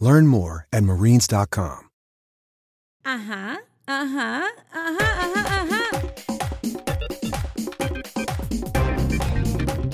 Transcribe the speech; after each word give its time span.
Learn 0.00 0.26
more 0.26 0.66
at 0.72 0.84
marines.com. 0.84 1.88
Ajá, 3.04 3.58
ajá, 3.86 4.42
ajá, 4.72 5.08
ajá, 5.24 5.42
ajá. 5.60 5.82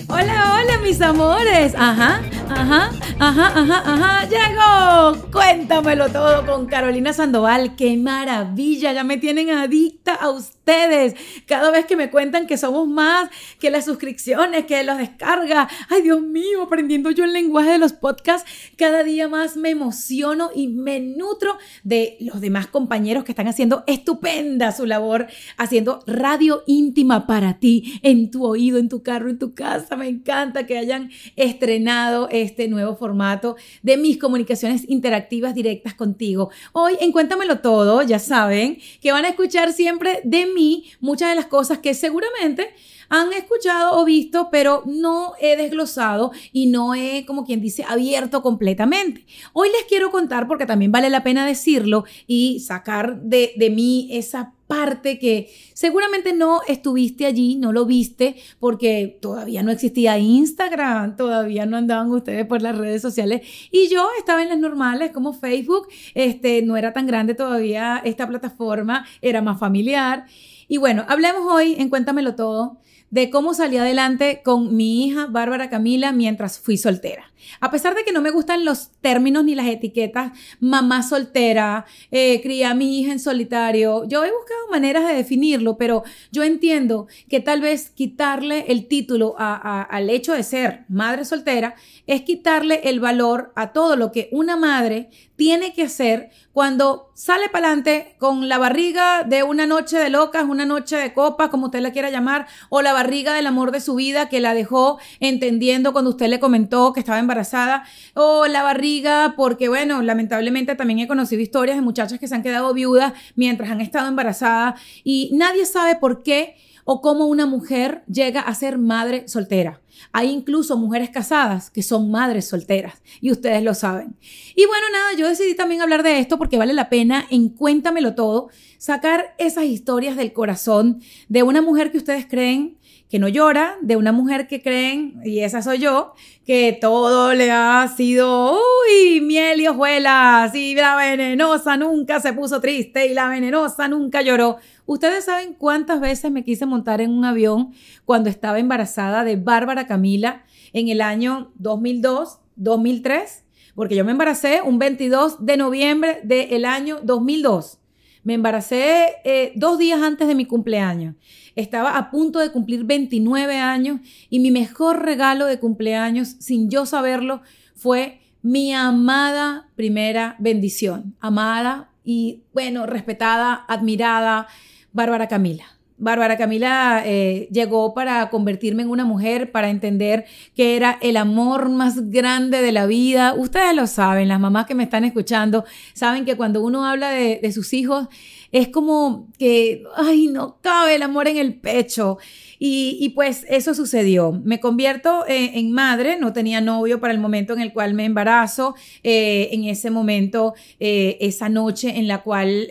Hola, 0.09 0.61
hola, 0.61 0.79
mis 0.83 1.01
amores. 1.01 1.75
Ajá, 1.75 2.21
ajá, 2.51 2.91
ajá, 3.19 3.47
ajá, 3.47 3.83
ajá. 3.85 4.29
Llegó. 4.29 5.31
Cuéntamelo 5.31 6.09
todo 6.09 6.47
con 6.47 6.67
Carolina 6.67 7.13
Sandoval. 7.13 7.77
Qué 7.77 7.97
maravilla. 7.97 8.93
Ya 8.93 9.05
me 9.05 9.19
tienen 9.19 9.51
adicta 9.51 10.15
a 10.15 10.31
ustedes. 10.31 11.15
Cada 11.47 11.71
vez 11.71 11.87
que 11.87 11.97
me 11.97 12.11
cuentan 12.11 12.47
que 12.47 12.57
somos 12.57 12.89
más, 12.89 13.31
que 13.61 13.71
las 13.71 13.85
suscripciones, 13.85 14.67
que 14.67 14.83
los 14.83 14.99
descarga. 14.99 15.69
Ay, 15.89 16.03
Dios 16.03 16.23
mío, 16.23 16.63
aprendiendo 16.63 17.11
yo 17.11 17.25
el 17.25 17.33
lenguaje 17.33 17.71
de 17.71 17.79
los 17.79 17.93
podcasts. 17.93 18.51
Cada 18.77 19.03
día 19.03 19.29
más 19.29 19.57
me 19.57 19.71
emociono 19.71 20.51
y 20.55 20.69
me 20.69 21.01
nutro 21.01 21.57
de 21.83 22.17
los 22.21 22.41
demás 22.41 22.67
compañeros 22.67 23.25
que 23.25 23.33
están 23.33 23.49
haciendo 23.49 23.85
estupenda 23.87 24.73
su 24.73 24.87
labor, 24.87 25.27
haciendo 25.57 26.01
radio 26.07 26.63
íntima 26.67 27.27
para 27.27 27.59
ti, 27.59 28.01
en 28.03 28.31
tu 28.31 28.45
oído, 28.45 28.79
en 28.79 28.89
tu 28.89 29.03
carro, 29.03 29.31
en 29.31 29.39
tu 29.39 29.55
casa. 29.55 29.97
Me 29.97 30.09
encanta 30.09 30.67
que 30.67 30.79
hayan 30.79 31.11
estrenado 31.37 32.29
este 32.31 32.69
nuevo 32.69 32.97
formato 33.05 33.57
de 33.83 33.99
mis 33.99 34.17
comunicaciones 34.17 34.89
interactivas 34.89 35.55
directas 35.55 35.93
contigo. 35.93 36.49
Hoy 36.73 36.95
en 37.03 37.13
Cuéntamelo 37.13 37.59
Todo, 37.59 38.01
ya 38.01 38.19
saben 38.19 38.79
que 39.03 39.13
van 39.13 39.27
a 39.27 39.29
escuchar 39.29 39.75
siempre 39.75 40.23
de 40.25 40.47
mí 40.47 40.87
muchas 41.01 41.29
de 41.29 41.35
las 41.35 41.45
cosas 41.45 41.81
que 41.81 41.93
seguramente 41.93 42.75
han 43.11 43.31
escuchado 43.35 44.01
o 44.01 44.07
visto, 44.07 44.49
pero 44.51 44.83
no 44.87 45.35
he 45.39 45.55
desglosado 45.57 46.33
y 46.51 46.69
no 46.69 46.95
he, 46.95 47.27
como 47.27 47.45
quien 47.45 47.61
dice, 47.61 47.85
abierto 47.87 48.41
completamente. 48.41 49.27
Hoy 49.53 49.69
les 49.69 49.85
quiero 49.85 50.11
contar, 50.11 50.49
porque 50.49 50.65
también 50.65 50.91
vale 50.91 51.11
la 51.11 51.23
pena 51.23 51.47
decirlo 51.47 52.05
y 52.27 52.61
sacar 52.61 53.21
de, 53.21 53.53
de 53.57 53.69
mí 53.69 54.09
esa 54.13 54.54
parte 54.67 55.19
que 55.19 55.51
seguramente 55.73 56.33
no 56.33 56.61
estuviste 56.67 57.27
allí, 57.27 57.57
no 57.57 57.73
lo 57.73 57.85
viste, 57.87 58.37
porque 58.59 59.19
todavía 59.21 59.63
no 59.63 59.71
existía 59.71 60.19
Instagram, 60.19 61.17
todavía 61.17 61.67
no 61.67 61.77
andaban 61.77 62.11
ustedes 62.11 62.47
por 62.47 62.63
las 62.63 62.77
redes 62.77 63.03
sociales 63.03 63.43
y 63.71 63.89
yo 63.89 64.09
estaba 64.19 64.43
en 64.43 64.49
las 64.49 64.59
normales 64.59 65.11
como 65.13 65.33
Facebook, 65.33 65.89
este, 66.15 66.63
no 66.63 66.77
era 66.77 66.93
tan 66.93 67.07
grande 67.07 67.35
todavía 67.35 68.01
esta 68.05 68.27
plataforma, 68.27 69.07
era 69.21 69.43
más 69.43 69.59
familiar. 69.59 70.27
Y 70.67 70.79
bueno, 70.79 71.05
hablemos 71.09 71.43
hoy 71.53 71.77
en 71.79 71.91
Cuéntamelo 71.91 72.35
Todo 72.35 72.79
de 73.15 73.31
cómo 73.31 73.55
salí 73.55 73.77
adelante 73.77 74.43
con 74.45 74.75
mi 74.75 75.07
hija 75.07 75.27
Bárbara 75.27 75.71
Camila 75.71 76.11
mientras 76.11 76.59
fui 76.59 76.77
soltera. 76.77 77.31
A 77.61 77.71
pesar 77.71 77.95
de 77.95 78.03
que 78.03 78.11
no 78.11 78.21
me 78.21 78.33
gustan 78.33 78.65
los 78.65 78.91
términos 79.01 79.45
ni 79.45 79.55
las 79.55 79.69
etiquetas, 79.69 80.33
mamá 80.59 81.01
soltera, 81.05 81.87
eh, 82.11 82.41
cría 82.43 82.71
a 82.71 82.75
mi 82.75 82.99
hija 82.99 83.13
en 83.13 83.21
solitario, 83.21 84.05
yo 84.09 84.25
he 84.25 84.33
buscado 84.33 84.67
maneras 84.69 85.07
de 85.07 85.15
definirlo, 85.15 85.79
pero 85.79 86.03
yo 86.33 86.43
entiendo 86.43 87.07
que 87.29 87.39
tal 87.39 87.61
vez 87.61 87.91
quitarle 87.91 88.65
el 88.67 88.89
título 88.89 89.37
al 89.39 90.11
hecho 90.11 90.33
de 90.33 90.43
ser 90.43 90.85
madre 90.89 91.25
soltera 91.25 91.77
es 92.09 92.23
quitarle 92.23 92.81
el 92.83 92.99
valor 92.99 93.53
a 93.55 93.73
todo 93.73 93.95
lo 93.95 94.11
que 94.11 94.29
una 94.33 94.57
madre 94.57 95.11
tiene 95.37 95.73
que 95.73 95.83
hacer 95.83 96.31
cuando 96.53 97.11
sale 97.15 97.49
para 97.49 97.67
adelante 97.67 98.15
con 98.19 98.49
la 98.49 98.59
barriga 98.59 99.25
de 99.25 99.43
una 99.43 99.67
noche 99.67 99.99
de 99.99 100.09
locas, 100.11 100.45
una 100.45 100.65
noche 100.65 100.97
de 100.97 101.13
copas, 101.13 101.49
como 101.49 101.67
usted 101.67 101.81
la 101.81 101.93
quiera 101.93 102.11
llamar, 102.11 102.47
o 102.69 102.83
la 102.83 102.93
barriga 102.93 103.35
del 103.35 103.47
amor 103.47 103.73
de 103.73 103.81
su 103.81 103.97
vida 103.97 104.29
que 104.29 104.41
la 104.41 104.55
dejó 104.55 104.99
entendiendo 105.21 105.93
cuando 105.93 106.11
usted 106.11 106.29
le 106.29 106.41
comentó 106.41 106.93
que 106.93 107.01
estaba 107.01 107.19
embarazada, 107.19 107.85
o 108.15 108.47
la 108.47 108.63
barriga 108.63 109.35
porque, 109.37 109.69
bueno, 109.69 110.03
lamentablemente 110.03 110.77
también 110.77 111.01
he 111.01 111.09
conocido 111.09 111.43
historias 111.43 111.77
de 111.77 111.83
muchachas 111.83 112.21
que 112.21 112.29
se 112.29 112.35
han 112.35 112.43
quedado 112.43 112.73
viudas 112.73 113.13
mientras 113.35 113.71
han 113.71 113.81
estado 113.81 114.09
embarazadas 114.09 114.81
y 115.03 115.31
nadie 115.35 115.67
sabe 115.67 115.97
por 115.97 116.23
qué 116.23 116.57
o 116.85 117.01
cómo 117.01 117.27
una 117.27 117.47
mujer 117.47 118.05
llega 118.07 118.41
a 118.41 118.55
ser 118.55 118.79
madre 118.79 119.27
soltera. 119.29 119.81
Hay 120.13 120.31
incluso 120.31 120.77
mujeres 120.77 121.11
casadas 121.11 121.71
que 121.71 121.83
son 121.83 122.11
madres 122.11 122.49
solteras 122.49 123.03
y 123.21 123.31
ustedes 123.31 123.63
lo 123.63 123.75
saben. 123.75 124.17
Y 124.55 124.67
bueno, 124.67 124.87
nada, 124.93 125.15
yo 125.17 125.29
decidí 125.29 125.55
también 125.55 125.83
hablar 125.83 126.03
de 126.03 126.19
esto 126.19 126.37
porque 126.39 126.59
vale 126.59 126.73
la 126.73 126.89
pena 126.89 127.27
en 127.31 127.49
Cuéntamelo 127.49 128.15
Todo 128.15 128.49
sacar 128.79 129.35
esas 129.39 129.65
historias 129.65 130.17
del 130.17 130.33
corazón 130.33 131.01
de 131.29 131.43
una 131.43 131.63
mujer 131.63 131.91
que 131.91 131.99
ustedes 131.99 132.27
creen 132.27 132.79
que 133.15 133.21
no 133.21 133.29
llora, 133.29 133.77
de 133.81 133.97
una 133.97 134.11
mujer 134.11 134.49
que 134.49 134.61
creen, 134.61 135.21
y 135.25 135.39
esa 135.39 135.63
soy 135.63 135.79
yo, 135.79 136.15
que 136.45 136.77
todo 136.81 137.33
le 137.33 137.49
ha 137.53 137.87
sido, 137.97 138.55
uy, 138.55 139.21
miel 139.21 139.61
y 139.61 139.69
hojuelas, 139.69 140.53
y 140.57 140.75
la 140.75 140.97
venenosa 140.97 141.77
nunca 141.77 142.19
se 142.19 142.33
puso 142.33 142.61
triste 142.61 143.07
y 143.07 143.15
la 143.15 143.29
venenosa 143.29 143.87
nunca 143.87 144.21
lloró. 144.23 144.57
Ustedes 144.87 145.25
saben 145.25 145.55
cuántas 145.55 146.01
veces 146.01 146.31
me 146.31 146.45
quise 146.45 146.67
montar 146.67 147.01
en 147.01 147.11
un 147.11 147.25
avión 147.25 147.73
cuando 148.05 148.29
estaba 148.29 148.59
embarazada 148.59 149.25
de 149.25 149.37
Bárbara 149.37 149.87
Camila 149.87 150.45
en 150.73 150.89
el 150.89 151.01
año 151.01 151.53
2002, 151.57 152.41
2003, 152.57 153.45
porque 153.75 153.97
yo 153.97 154.05
me 154.05 154.13
embaracé 154.13 154.61
un 154.63 154.79
22 154.79 155.45
de 155.45 155.57
noviembre 155.57 156.21
del 156.23 156.67
año 156.67 156.99
2002. 157.03 157.79
Me 158.25 158.35
embaracé 158.35 159.17
eh, 159.25 159.53
dos 159.55 159.79
días 159.79 160.03
antes 160.03 160.29
de 160.29 160.35
mi 160.35 160.47
cumpleaños. 160.47 161.15
Estaba 161.57 161.97
a 161.97 162.11
punto 162.11 162.39
de 162.39 162.51
cumplir 162.51 162.85
29 162.85 163.57
años 163.59 164.01
y 164.29 164.41
mi 164.41 164.51
mejor 164.51 165.05
regalo 165.05 165.47
de 165.47 165.61
cumpleaños, 165.61 166.37
sin 166.41 166.71
yo 166.71 166.85
saberlo, 166.87 167.43
fue 167.75 168.21
mi 168.43 168.73
amada 168.75 169.71
primera 169.77 170.37
bendición. 170.39 171.17
Amada 171.21 171.91
y, 172.05 172.43
bueno, 172.53 172.87
respetada, 172.87 173.65
admirada, 173.69 174.47
Bárbara 174.95 175.27
Camila. 175.27 175.65
Bárbara 175.97 176.37
Camila 176.37 177.03
eh, 177.05 177.49
llegó 177.53 177.95
para 177.95 178.31
convertirme 178.31 178.83
en 178.85 178.91
una 178.91 179.05
mujer, 179.05 179.51
para 179.51 179.71
entender 179.71 180.25
que 180.55 180.77
era 180.77 180.99
el 181.03 181.17
amor 181.17 181.69
más 181.69 182.11
grande 182.11 182.63
de 182.63 182.73
la 182.73 182.87
vida. 182.87 183.35
Ustedes 183.35 183.75
lo 183.75 183.87
saben, 183.89 184.29
las 184.29 184.39
mamás 184.41 184.67
que 184.67 184.75
me 184.75 184.85
están 184.85 185.05
escuchando, 185.05 185.65
saben 185.95 186.25
que 186.25 186.37
cuando 186.37 186.63
uno 186.63 186.87
habla 186.87 187.11
de, 187.11 187.53
sus 187.53 187.73
hijos, 187.73 188.09
es 188.53 188.69
como 188.69 189.29
que, 189.37 189.83
ay, 189.97 190.29
no 190.29 190.59
cabe 190.61 190.95
el 190.95 191.03
amor 191.03 191.27
en 191.27 191.39
el 191.39 191.55
pecho. 191.55 192.19
Y, 192.59 193.11
pues 193.11 193.45
eso 193.51 193.75
sucedió. 193.75 194.33
Me 194.33 194.59
convierto 194.59 195.27
eh, 195.27 195.59
en, 195.59 195.71
madre, 195.73 196.17
no 196.19 196.33
tenía 196.33 196.61
novio 196.61 196.99
para 196.99 197.13
el 197.13 197.21
momento 197.21 197.53
en 197.53 197.61
el 197.61 197.73
cual 197.73 197.95
me 197.95 198.05
embarazo, 198.05 198.75
eh, 199.03 199.51
en 199.53 199.65
ese 199.65 199.91
momento, 199.91 200.55
esa 200.79 201.49
noche 201.49 201.99
en 201.99 202.09
la 202.09 202.23
cual 202.23 202.69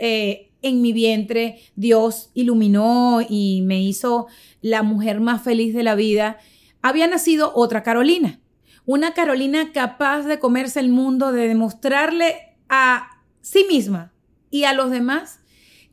en 0.64 0.82
mi 0.82 0.94
vientre 0.94 1.60
Dios 1.76 2.32
iluminó 2.34 3.22
y 3.28 3.62
me 3.62 3.82
hizo 3.82 4.28
la 4.62 4.82
mujer 4.82 5.20
más 5.20 5.44
feliz 5.44 5.74
de 5.74 5.84
la 5.84 5.96
vida, 5.96 6.40
había 6.82 7.08
nacido 7.08 7.52
otra 7.54 7.84
Carolina. 7.84 8.40
Una 8.86 9.14
Carolina 9.14 9.72
capaz 9.72 10.24
de 10.24 10.40
comerse 10.40 10.80
el 10.80 10.90
mundo, 10.90 11.32
de 11.32 11.48
demostrarle 11.48 12.56
a 12.68 13.22
sí 13.42 13.66
misma 13.70 14.14
y 14.50 14.64
a 14.64 14.74
los 14.74 14.90
demás 14.90 15.40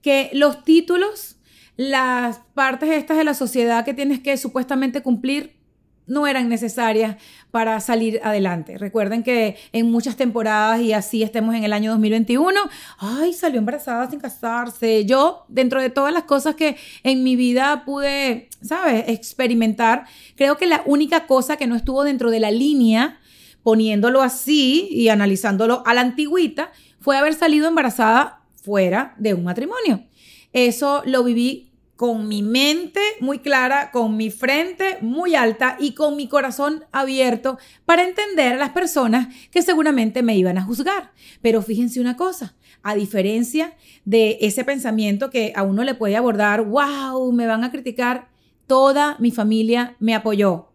que 0.03 0.31
los 0.33 0.65
títulos, 0.65 1.37
las 1.77 2.41
partes 2.55 2.91
estas 2.91 3.19
de 3.19 3.25
la 3.25 3.35
sociedad 3.35 3.85
que 3.85 3.95
tienes 3.95 4.21
que 4.21 4.37
supuestamente 4.37 5.03
cumplir, 5.03 5.61
no 6.07 6.27
eran 6.27 6.49
necesarias 6.49 7.17
para 7.51 7.81
salir 7.81 8.21
adelante. 8.23 8.79
Recuerden 8.79 9.23
que 9.23 9.57
en 9.73 9.91
muchas 9.91 10.17
temporadas, 10.17 10.81
y 10.81 10.93
así 10.93 11.23
estemos 11.23 11.55
en 11.55 11.65
el 11.65 11.73
año 11.73 11.91
2021, 11.93 12.59
ay, 12.99 13.33
salió 13.33 13.59
embarazada 13.59 14.09
sin 14.09 14.21
casarse. 14.21 15.05
Yo, 15.05 15.45
dentro 15.49 15.81
de 15.81 15.91
todas 15.91 16.13
las 16.13 16.25
cosas 16.25 16.55
que 16.55 16.77
en 17.03 17.25
mi 17.25 17.37
vida 17.37 17.85
pude, 17.85 18.49
¿sabes?, 18.63 19.05
experimentar, 19.09 20.05
creo 20.37 20.57
que 20.57 20.67
la 20.67 20.83
única 20.87 21.27
cosa 21.27 21.57
que 21.57 21.67
no 21.67 21.77
estuvo 21.77 22.05
dentro 22.05 22.31
de 22.31 22.41
la 22.41 22.51
línea, 22.51 23.19
poniéndolo 23.63 24.23
así 24.23 24.89
y 24.91 25.09
analizándolo 25.09 25.83
a 25.87 25.95
la 25.95 26.01
antigüita, 26.01 26.73
fue 27.01 27.17
haber 27.17 27.35
salido 27.35 27.69
embarazada 27.69 28.43
fuera 28.55 29.15
de 29.19 29.35
un 29.35 29.45
matrimonio. 29.45 30.05
Eso 30.53 31.03
lo 31.07 31.25
viví 31.25 31.70
con 32.01 32.29
mi 32.29 32.41
mente 32.41 33.03
muy 33.21 33.41
clara, 33.41 33.91
con 33.91 34.17
mi 34.17 34.31
frente 34.31 34.97
muy 35.03 35.35
alta 35.35 35.77
y 35.79 35.93
con 35.93 36.17
mi 36.17 36.29
corazón 36.29 36.87
abierto 36.93 37.59
para 37.85 38.09
entender 38.09 38.55
a 38.55 38.57
las 38.57 38.71
personas 38.71 39.29
que 39.51 39.61
seguramente 39.61 40.23
me 40.23 40.35
iban 40.35 40.57
a 40.57 40.63
juzgar. 40.63 41.13
Pero 41.43 41.61
fíjense 41.61 42.01
una 42.01 42.17
cosa, 42.17 42.57
a 42.83 42.95
diferencia 42.95 43.77
de 44.07 44.39
ese 44.41 44.65
pensamiento 44.65 45.29
que 45.29 45.53
a 45.55 45.63
uno 45.63 45.85
le 45.85 45.95
puede 45.95 46.17
abordar, 46.17 46.65
wow, 46.65 47.31
me 47.33 47.47
van 47.47 47.65
a 47.65 47.71
criticar, 47.71 48.31
toda 48.67 49.19
mi 49.19 49.31
familia 49.31 49.95
me 49.99 50.15
apoyó, 50.15 50.73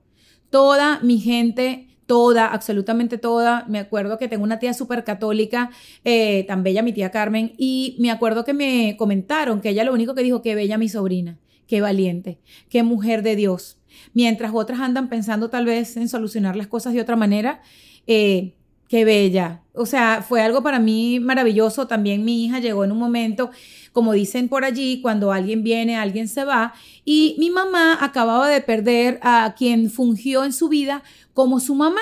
toda 0.52 1.00
mi 1.00 1.18
gente 1.18 1.95
toda, 2.06 2.48
absolutamente 2.48 3.18
toda. 3.18 3.66
Me 3.68 3.80
acuerdo 3.80 4.18
que 4.18 4.28
tengo 4.28 4.44
una 4.44 4.60
tía 4.60 4.74
súper 4.74 5.04
católica, 5.04 5.72
eh, 6.04 6.46
tan 6.48 6.64
bella 6.64 6.82
mi 6.82 6.94
tía 6.94 7.12
Carmen, 7.12 7.54
y 7.58 7.96
me 8.00 8.12
acuerdo 8.12 8.46
que 8.46 8.54
me 8.54 8.96
comentaron 8.98 9.62
que 9.62 9.70
ella 9.70 9.84
lo 9.84 9.94
único 9.94 10.16
que 10.16 10.24
dijo, 10.24 10.42
qué 10.42 10.56
bella 10.56 10.78
mi 10.78 10.90
sobrina, 10.90 11.38
qué 11.68 11.82
valiente, 11.82 12.40
qué 12.70 12.84
mujer 12.84 13.24
de 13.24 13.36
Dios. 13.36 13.78
Mientras 14.14 14.52
otras 14.54 14.80
andan 14.80 15.10
pensando 15.10 15.50
tal 15.50 15.66
vez 15.66 15.98
en 15.98 16.10
solucionar 16.10 16.56
las 16.56 16.68
cosas 16.68 16.94
de 16.94 17.02
otra 17.02 17.16
manera, 17.16 17.62
eh, 18.08 18.54
qué 18.88 19.06
bella. 19.06 19.62
O 19.74 19.86
sea, 19.86 20.24
fue 20.28 20.42
algo 20.42 20.64
para 20.64 20.80
mí 20.80 21.20
maravilloso. 21.20 21.88
También 21.88 22.24
mi 22.24 22.46
hija 22.46 22.60
llegó 22.60 22.84
en 22.84 22.92
un 22.92 23.00
momento, 23.00 23.52
como 23.96 24.12
dicen 24.12 24.50
por 24.50 24.66
allí, 24.66 25.00
cuando 25.02 25.32
alguien 25.32 25.64
viene, 25.64 25.96
alguien 25.96 26.28
se 26.28 26.44
va. 26.44 26.74
Y 27.06 27.38
mi 27.40 27.50
mamá 27.50 27.98
acababa 28.02 28.50
de 28.50 28.60
perder 28.60 29.20
a 29.22 29.56
quien 29.58 29.90
fungió 29.90 30.44
en 30.44 30.52
su 30.52 30.68
vida 30.68 31.02
como 31.34 31.62
su 31.62 31.76
mamá. 31.76 32.02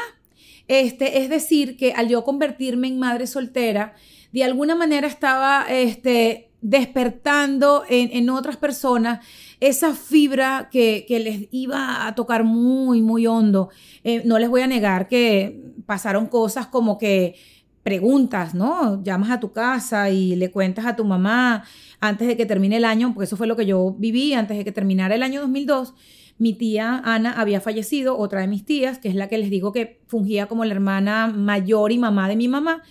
Este, 0.68 1.20
es 1.20 1.30
decir, 1.30 1.78
que 1.78 1.94
al 1.94 2.10
yo 2.10 2.24
convertirme 2.24 2.88
en 2.88 2.98
madre 2.98 3.28
soltera, 3.28 3.94
de 4.32 4.44
alguna 4.44 4.74
manera 4.74 5.06
estaba 5.06 5.68
este, 5.70 6.50
despertando 6.62 7.84
en, 7.88 8.28
otras 8.32 8.58
personas 8.58 9.24
esa 9.60 9.94
fibra 9.94 10.70
que, 10.72 11.06
les 11.08 11.48
iba 11.52 12.08
a 12.08 12.16
tocar 12.16 12.44
muy, 12.44 13.04
muy 13.04 13.28
hondo. 13.28 13.70
Eh, 14.04 14.24
no 14.26 14.40
les 14.40 14.50
voy 14.50 14.62
a 14.62 14.68
negar 14.68 15.08
que 15.08 15.62
pasaron 15.86 16.26
cosas 16.26 16.66
como 16.66 16.98
que 16.98 17.36
preguntas, 17.84 18.56
¿no? 18.56 19.04
Llamas 19.04 19.30
a 19.30 19.40
tu 19.40 19.52
casa 19.52 20.10
y 20.10 20.36
le 20.38 20.50
cuentas 20.50 20.86
a 20.86 20.96
tu 20.96 21.04
mamá 21.04 21.66
antes 22.08 22.28
de 22.28 22.38
que 22.38 22.46
termine 22.46 22.78
el 22.78 22.86
año, 22.86 23.14
porque 23.14 23.26
eso 23.26 23.38
fue 23.38 23.48
lo 23.48 23.56
que 23.56 23.66
yo 23.66 23.96
viví 23.98 24.34
antes 24.34 24.58
de 24.58 24.64
que 24.64 24.72
terminara 24.72 25.16
el 25.16 25.24
año 25.24 25.42
2002 25.42 25.94
mi 26.38 26.54
tía 26.54 27.02
Ana 27.04 27.34
había 27.40 27.62
fallecido, 27.62 28.18
otra 28.18 28.42
de 28.42 28.48
mis 28.48 28.66
tías, 28.66 28.98
que 28.98 29.10
es 29.10 29.16
la 29.16 29.28
que 29.28 29.38
les 29.38 29.50
digo 29.50 29.72
que 29.72 30.02
fungía 30.08 30.48
como 30.48 30.66
la 30.66 30.74
hermana 30.74 31.28
mayor 31.28 31.92
y 31.92 31.98
mamá 31.98 32.28
de 32.28 32.36
mi 32.36 32.48
mamá. 32.48 32.84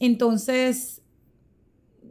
entonces, 0.00 1.02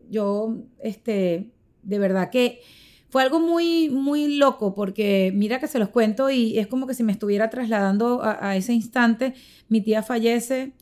yo, 0.10 0.58
este, 0.82 1.52
de 1.84 2.00
verdad 2.00 2.30
que 2.30 2.62
fue 3.10 3.22
algo 3.22 3.40
muy, 3.40 3.90
muy 3.90 4.38
loco, 4.38 4.74
porque 4.74 5.32
mira 5.36 5.60
que 5.60 5.68
se 5.68 5.78
los 5.78 5.90
cuento 5.90 6.32
y 6.32 6.58
es 6.58 6.68
como 6.68 6.88
que 6.88 6.96
si 6.96 7.04
me 7.04 7.12
estuviera 7.12 7.50
trasladando 7.50 8.22
a, 8.24 8.56
ese 8.56 8.74
instante. 8.74 9.36
Mi 9.70 9.82
tía 9.82 10.02
fallece 10.02 10.74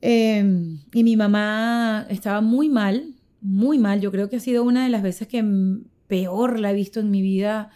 em, 0.00 0.80
y 0.94 1.04
mi 1.04 1.16
mamá 1.16 2.06
estaba 2.08 2.40
muy 2.40 2.70
mal, 2.70 3.15
muy 3.46 3.78
mal. 3.78 4.00
Yo 4.00 4.10
creo 4.10 4.28
que 4.28 4.36
ha 4.36 4.40
sido 4.40 4.64
una 4.64 4.84
de 4.84 4.90
las 4.90 5.02
veces 5.02 5.28
que 5.28 5.44
peor 6.08 6.58
la 6.58 6.72
he 6.72 6.74
visto 6.74 6.98
en 6.98 7.10
mi 7.10 7.22
vida 7.22 7.70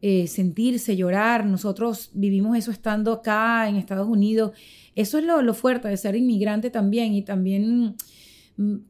eh, 0.00 0.26
sentirse, 0.26 0.96
llorar. 0.96 1.46
Nosotros 1.46 2.10
vivimos 2.12 2.58
eso 2.58 2.72
estando 2.72 3.12
acá 3.12 3.68
en 3.68 3.76
Estados 3.76 4.08
Unidos. 4.08 4.50
Eso 4.96 5.18
es 5.18 5.24
lo, 5.24 5.54
fuerte 5.54 5.86
de 5.86 5.96
ser 5.96 6.16
inmigrante 6.16 6.70
también 6.70 7.14
y 7.14 7.22
también 7.22 7.94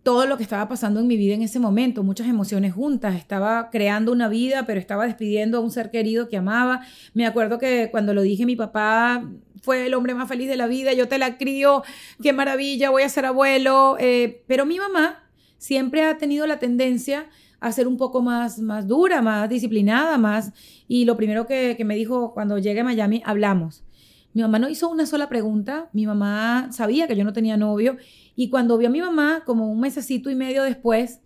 todo 0.03 0.27
lo 0.27 0.37
que 0.37 0.43
estaba 0.43 0.69
pasando 0.69 1.01
en 1.01 1.07
mi 1.07 1.17
vida 1.17 1.35
en 1.35 1.43
ese 1.43 1.61
momento, 1.61 2.03
muchas 2.03 2.27
emociones 2.29 2.73
juntas. 2.73 3.15
Estaba 3.15 3.69
creando 3.71 4.11
una 4.11 4.29
vida, 4.29 4.65
pero 4.67 4.81
estaba 4.81 5.05
despidiendo 5.05 5.59
a 5.59 5.61
un 5.61 5.71
ser 5.71 5.91
querido 5.91 6.31
que 6.31 6.39
amaba. 6.39 6.81
Me 7.13 7.27
acuerdo 7.27 7.59
que 7.59 7.89
cuando 7.91 8.15
lo 8.15 8.23
dije, 8.23 8.47
mi 8.47 8.57
papá 8.57 9.31
fue 9.63 9.87
el 9.87 9.95
hombre 9.95 10.15
más 10.15 10.29
feliz 10.29 10.49
de 10.49 10.57
la 10.57 10.67
vida, 10.67 10.95
yo 10.95 11.09
te 11.09 11.19
la 11.19 11.37
crío, 11.37 11.83
qué 12.23 12.33
maravilla, 12.33 12.89
voy 12.89 13.03
a 13.03 13.09
ser 13.11 13.27
abuelo. 13.27 13.97
Eh, 14.01 14.43
pero 14.49 14.65
mi 14.65 14.79
mamá 14.79 15.22
siempre 15.63 16.03
ha 16.03 16.19
tenido 16.19 16.45
la 16.49 16.59
tendencia 16.59 17.27
a 17.61 17.71
ser 17.71 17.87
un 17.87 17.97
poco 17.97 18.21
más, 18.21 18.59
más 18.59 18.89
dura, 18.89 19.23
más 19.23 19.49
disciplinada, 19.49 20.19
más... 20.19 20.53
Y 20.89 21.05
lo 21.05 21.17
primero 21.17 21.47
que, 21.47 21.81
me 21.85 21.95
dijo 21.95 22.35
cuando 22.35 22.59
llegué 22.59 22.81
a 22.81 22.85
Miami, 22.85 23.23
hablamos. 23.25 23.85
Mi 24.33 24.43
mamá 24.43 24.59
no 24.59 24.69
hizo 24.69 24.89
una 24.89 25.07
sola 25.07 25.29
pregunta, 25.29 25.89
mi 25.93 26.05
mamá 26.05 26.71
sabía 26.73 27.07
que 27.07 27.15
yo 27.15 27.23
no 27.23 27.33
tenía 27.33 27.57
novio 27.57 27.97
y 28.35 28.51
cuando 28.51 28.77
vio 28.77 28.89
a 28.89 28.91
mi 28.91 29.01
mamá, 29.01 29.45
como 29.47 29.71
un 29.71 29.79
mesecito 29.79 30.31
y 30.31 30.35
medio 30.35 30.65
después, 30.65 31.21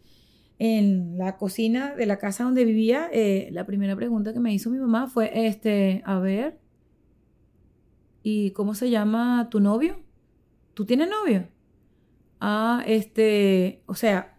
en 0.59 1.17
la 1.17 1.39
cocina 1.39 1.95
de 1.95 2.05
la 2.05 2.19
casa 2.19 2.45
donde 2.45 2.67
vivía, 2.67 3.09
eh, 3.13 3.49
la 3.53 3.65
primera 3.65 3.97
pregunta 3.97 4.35
que 4.35 4.41
me 4.41 4.53
hizo 4.53 4.69
mi 4.69 4.79
mamá 4.79 5.07
fue, 5.07 5.47
este, 5.47 6.03
a 6.05 6.19
ver, 6.19 6.59
¿y 8.23 8.51
cómo 8.51 8.75
se 8.75 8.91
llama 8.91 9.49
tu 9.51 9.61
novio? 9.61 9.97
¿Tú 10.75 10.85
tienes 10.85 11.09
novio? 11.09 11.49
Ah, 12.49 12.85
este, 12.87 13.83
o 13.87 13.97
sea, 13.97 14.37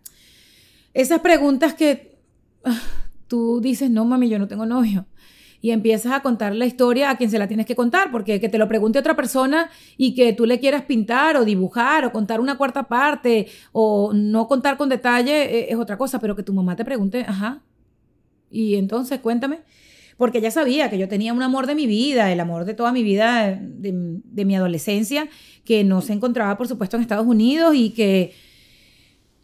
esas 0.94 1.20
preguntas 1.20 1.74
que 1.74 2.18
ah, 2.64 2.80
tú 3.28 3.60
dices, 3.60 3.90
no, 3.90 4.06
mami, 4.06 4.30
yo 4.30 4.40
no 4.40 4.48
tengo 4.48 4.66
novio. 4.66 5.08
Y 5.60 5.72
empiezas 5.72 6.14
a 6.14 6.22
contar 6.22 6.56
la 6.56 6.66
historia 6.66 7.10
a 7.10 7.18
quien 7.18 7.30
se 7.30 7.38
la 7.38 7.50
tienes 7.50 7.66
que 7.66 7.76
contar, 7.76 8.10
porque 8.10 8.40
que 8.40 8.48
te 8.48 8.58
lo 8.58 8.70
pregunte 8.70 8.98
otra 8.98 9.18
persona 9.18 9.70
y 9.98 10.16
que 10.16 10.32
tú 10.32 10.46
le 10.46 10.62
quieras 10.62 10.84
pintar 10.84 11.36
o 11.36 11.44
dibujar 11.44 12.06
o 12.06 12.14
contar 12.14 12.40
una 12.40 12.58
cuarta 12.58 12.84
parte 12.84 13.48
o 13.74 14.14
no 14.14 14.48
contar 14.48 14.78
con 14.78 14.88
detalle 14.88 15.44
eh, 15.44 15.68
es 15.70 15.76
otra 15.76 15.98
cosa, 15.98 16.18
pero 16.18 16.34
que 16.34 16.44
tu 16.44 16.54
mamá 16.54 16.78
te 16.78 16.86
pregunte, 16.86 17.26
ajá. 17.28 17.62
Y 18.50 18.76
entonces 18.76 19.20
cuéntame, 19.20 19.64
porque 20.18 20.40
ella 20.40 20.52
sabía 20.52 20.90
que 20.90 20.98
yo 20.98 21.08
tenía 21.08 21.32
un 21.32 21.44
amor 21.44 21.68
de 21.68 21.76
mi 21.76 21.86
vida, 21.86 22.32
el 22.32 22.40
amor 22.40 22.66
de 22.66 22.74
toda 22.74 22.92
mi 22.92 23.04
vida, 23.04 23.58
de, 23.62 24.46
mi 24.46 24.56
adolescencia, 24.56 25.30
que 25.64 25.84
no 25.84 26.02
se 26.02 26.14
encontraba, 26.14 26.58
por 26.58 26.68
supuesto, 26.68 26.98
en 26.98 27.04
Estados 27.04 27.28
Unidos 27.28 27.76
y 27.76 27.92
que 27.92 28.34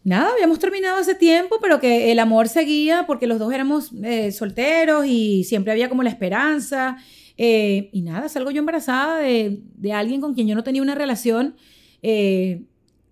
nada, 0.02 0.30
habíamos 0.32 0.58
terminado 0.58 0.98
hace 0.98 1.14
tiempo, 1.14 1.58
pero 1.62 1.78
que 1.78 2.10
el 2.10 2.18
amor 2.18 2.48
seguía 2.48 3.06
porque 3.06 3.28
los 3.28 3.38
dos 3.38 3.52
éramos 3.52 3.92
eh, 4.02 4.32
solteros 4.32 5.06
y 5.06 5.44
siempre 5.44 5.72
había 5.72 5.88
como 5.88 6.02
la 6.02 6.10
esperanza. 6.10 6.96
Eh, 7.36 7.90
y 7.92 8.02
nada, 8.02 8.28
salgo 8.28 8.50
yo 8.50 8.58
embarazada 8.58 9.18
de, 9.18 9.62
alguien 9.92 10.20
con 10.20 10.34
quien 10.34 10.48
yo 10.48 10.56
no 10.56 10.64
tenía 10.64 10.82
una 10.82 10.96
relación. 10.96 11.54
Eh, 12.02 12.64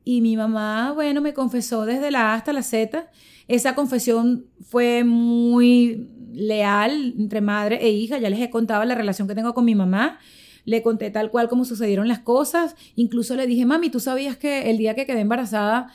y 0.04 0.20
mi 0.20 0.36
mamá, 0.36 0.92
bueno, 0.92 1.20
me 1.20 1.32
confesó 1.32 1.84
desde 1.86 2.10
la 2.10 2.32
A 2.32 2.34
hasta 2.34 2.52
la 2.52 2.62
Z. 2.62 3.08
Esa 3.52 3.74
confesión 3.74 4.46
fue 4.62 5.04
muy 5.04 6.08
leal 6.32 7.14
entre 7.18 7.40
madre 7.40 7.78
e 7.82 7.90
hija. 7.90 8.18
Ya 8.18 8.30
les 8.30 8.40
he 8.40 8.50
contado 8.50 8.84
la 8.84 8.94
relación 8.94 9.28
que 9.28 9.34
tengo 9.34 9.54
con 9.54 9.64
mi 9.64 9.74
mamá. 9.74 10.18
Le 10.64 10.82
conté 10.82 11.10
tal 11.10 11.30
cual 11.30 11.48
como 11.48 11.64
sucedieron 11.64 12.08
las 12.08 12.20
cosas. 12.20 12.76
Incluso 12.96 13.36
le 13.36 13.46
dije, 13.46 13.66
mami, 13.66 13.90
tú 13.90 14.00
sabías 14.00 14.36
que 14.36 14.70
el 14.70 14.78
día 14.78 14.94
que 14.94 15.06
quedé 15.06 15.20
embarazada 15.20 15.92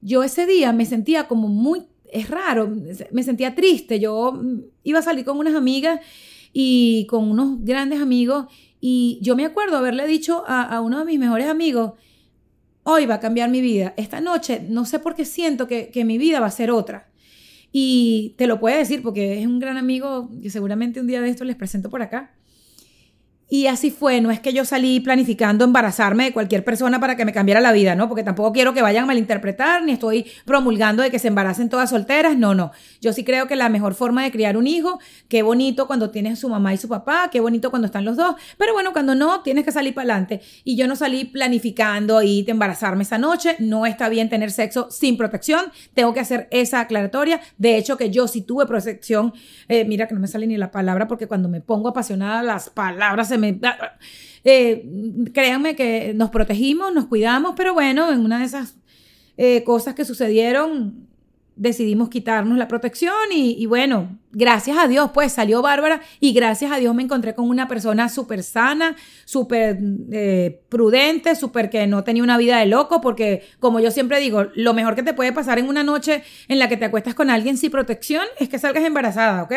yo 0.00 0.22
ese 0.22 0.46
día 0.46 0.72
me 0.72 0.86
sentía 0.86 1.26
como 1.26 1.48
muy, 1.48 1.82
es 2.12 2.30
raro, 2.30 2.72
me 3.10 3.22
sentía 3.22 3.54
triste. 3.54 3.98
Yo 4.00 4.40
iba 4.84 4.98
a 5.00 5.02
salir 5.02 5.24
con 5.24 5.38
unas 5.38 5.54
amigas 5.54 6.00
y 6.52 7.06
con 7.06 7.30
unos 7.30 7.64
grandes 7.64 8.00
amigos 8.00 8.46
y 8.80 9.18
yo 9.22 9.34
me 9.34 9.44
acuerdo 9.44 9.76
haberle 9.76 10.06
dicho 10.06 10.44
a, 10.46 10.80
uno 10.80 11.00
de 11.00 11.04
mis 11.04 11.18
mejores 11.18 11.48
amigos, 11.48 11.94
hoy 12.90 13.04
va 13.04 13.16
a 13.16 13.20
cambiar 13.20 13.50
mi 13.50 13.60
vida. 13.60 13.92
Esta 13.98 14.20
noche 14.20 14.64
no 14.66 14.86
sé 14.86 14.98
por 14.98 15.14
qué 15.14 15.26
siento 15.26 15.68
que, 15.68 15.90
que 15.90 16.06
mi 16.06 16.16
vida 16.16 16.40
va 16.40 16.46
a 16.46 16.50
ser 16.50 16.70
otra. 16.70 17.10
Y 17.70 18.34
te 18.38 18.46
lo 18.46 18.58
puede 18.60 18.78
decir 18.78 19.02
porque 19.02 19.38
es 19.40 19.46
un 19.46 19.58
gran 19.58 19.76
amigo 19.76 20.30
que 20.42 20.48
seguramente 20.48 20.98
un 20.98 21.06
día 21.06 21.20
de 21.20 21.28
esto 21.28 21.44
les 21.44 21.56
presento 21.56 21.90
por 21.90 22.00
acá. 22.00 22.32
Y 23.50 23.66
así 23.66 23.90
fue, 23.90 24.20
no 24.20 24.30
es 24.30 24.40
que 24.40 24.52
yo 24.52 24.66
salí 24.66 25.00
planificando 25.00 25.64
embarazarme 25.64 26.24
de 26.24 26.32
cualquier 26.32 26.64
persona 26.64 27.00
para 27.00 27.16
que 27.16 27.24
me 27.24 27.32
cambiara 27.32 27.60
la 27.62 27.72
vida, 27.72 27.94
¿no? 27.94 28.06
Porque 28.06 28.22
tampoco 28.22 28.52
quiero 28.52 28.74
que 28.74 28.82
vayan 28.82 29.04
a 29.04 29.06
malinterpretar, 29.06 29.82
ni 29.84 29.92
estoy 29.92 30.26
promulgando 30.44 31.02
de 31.02 31.10
que 31.10 31.18
se 31.18 31.28
embaracen 31.28 31.70
todas 31.70 31.88
solteras, 31.88 32.36
no, 32.36 32.54
no. 32.54 32.72
Yo 33.00 33.14
sí 33.14 33.24
creo 33.24 33.46
que 33.46 33.56
la 33.56 33.70
mejor 33.70 33.94
forma 33.94 34.22
de 34.22 34.30
criar 34.30 34.58
un 34.58 34.66
hijo, 34.66 34.98
qué 35.28 35.42
bonito 35.42 35.86
cuando 35.86 36.10
tienes 36.10 36.38
su 36.38 36.50
mamá 36.50 36.74
y 36.74 36.76
su 36.76 36.88
papá, 36.88 37.30
qué 37.32 37.40
bonito 37.40 37.70
cuando 37.70 37.86
están 37.86 38.04
los 38.04 38.18
dos, 38.18 38.36
pero 38.58 38.74
bueno, 38.74 38.92
cuando 38.92 39.14
no, 39.14 39.40
tienes 39.40 39.64
que 39.64 39.72
salir 39.72 39.94
para 39.94 40.12
adelante. 40.12 40.42
Y 40.64 40.76
yo 40.76 40.86
no 40.86 40.94
salí 40.94 41.24
planificando 41.24 42.20
y 42.20 42.42
te 42.42 42.50
embarazarme 42.50 43.04
esa 43.04 43.16
noche, 43.16 43.56
no 43.60 43.86
está 43.86 44.10
bien 44.10 44.28
tener 44.28 44.50
sexo 44.50 44.90
sin 44.90 45.16
protección, 45.16 45.72
tengo 45.94 46.12
que 46.12 46.20
hacer 46.20 46.48
esa 46.50 46.80
aclaratoria. 46.80 47.40
De 47.56 47.78
hecho, 47.78 47.96
que 47.96 48.10
yo 48.10 48.28
sí 48.28 48.42
tuve 48.42 48.66
protección, 48.66 49.32
eh, 49.68 49.86
mira 49.86 50.06
que 50.06 50.12
no 50.12 50.20
me 50.20 50.26
sale 50.28 50.46
ni 50.46 50.58
la 50.58 50.70
palabra 50.70 51.08
porque 51.08 51.26
cuando 51.26 51.48
me 51.48 51.62
pongo 51.62 51.88
apasionada 51.88 52.42
las 52.42 52.68
palabras 52.68 53.28
se 53.28 53.37
Eh, 54.44 54.84
créanme 55.34 55.74
que 55.74 56.14
nos 56.14 56.30
protegimos, 56.30 56.94
nos 56.94 57.06
cuidamos, 57.06 57.54
pero 57.56 57.74
bueno, 57.74 58.12
en 58.12 58.20
una 58.20 58.38
de 58.38 58.44
esas 58.44 58.76
eh, 59.36 59.62
cosas 59.64 59.94
que 59.94 60.04
sucedieron, 60.04 61.08
decidimos 61.56 62.08
quitarnos 62.08 62.56
la 62.56 62.68
protección 62.68 63.14
y, 63.32 63.66
bueno, 63.66 64.16
gracias 64.32 64.76
a 64.78 64.88
Dios, 64.88 65.10
pues 65.14 65.32
salió 65.32 65.62
Bárbara 65.62 66.00
y 66.20 66.32
gracias 66.32 66.70
a 66.70 66.76
Dios 66.76 66.94
me 66.94 67.02
encontré 67.02 67.34
con 67.34 67.48
una 67.48 67.68
persona 67.68 68.08
súper 68.08 68.42
sana, 68.42 68.96
súper 69.24 69.78
eh, 70.12 70.60
prudente, 70.68 71.34
súper 71.34 71.70
que 71.70 71.86
no 71.86 72.04
tenía 72.04 72.22
una 72.22 72.36
vida 72.36 72.58
de 72.58 72.66
loco, 72.66 73.00
porque 73.00 73.42
como 73.58 73.80
yo 73.80 73.90
siempre 73.90 74.20
digo, 74.20 74.46
lo 74.54 74.74
mejor 74.74 74.94
que 74.94 75.02
te 75.02 75.14
puede 75.14 75.32
pasar 75.32 75.58
en 75.58 75.68
una 75.68 75.82
noche 75.82 76.22
en 76.48 76.58
la 76.58 76.68
que 76.68 76.76
te 76.76 76.84
acuestas 76.84 77.14
con 77.14 77.30
alguien 77.30 77.56
sin 77.56 77.70
protección 77.70 78.24
es 78.38 78.48
que 78.48 78.58
salgas 78.58 78.84
embarazada, 78.84 79.42
¿ok? 79.42 79.54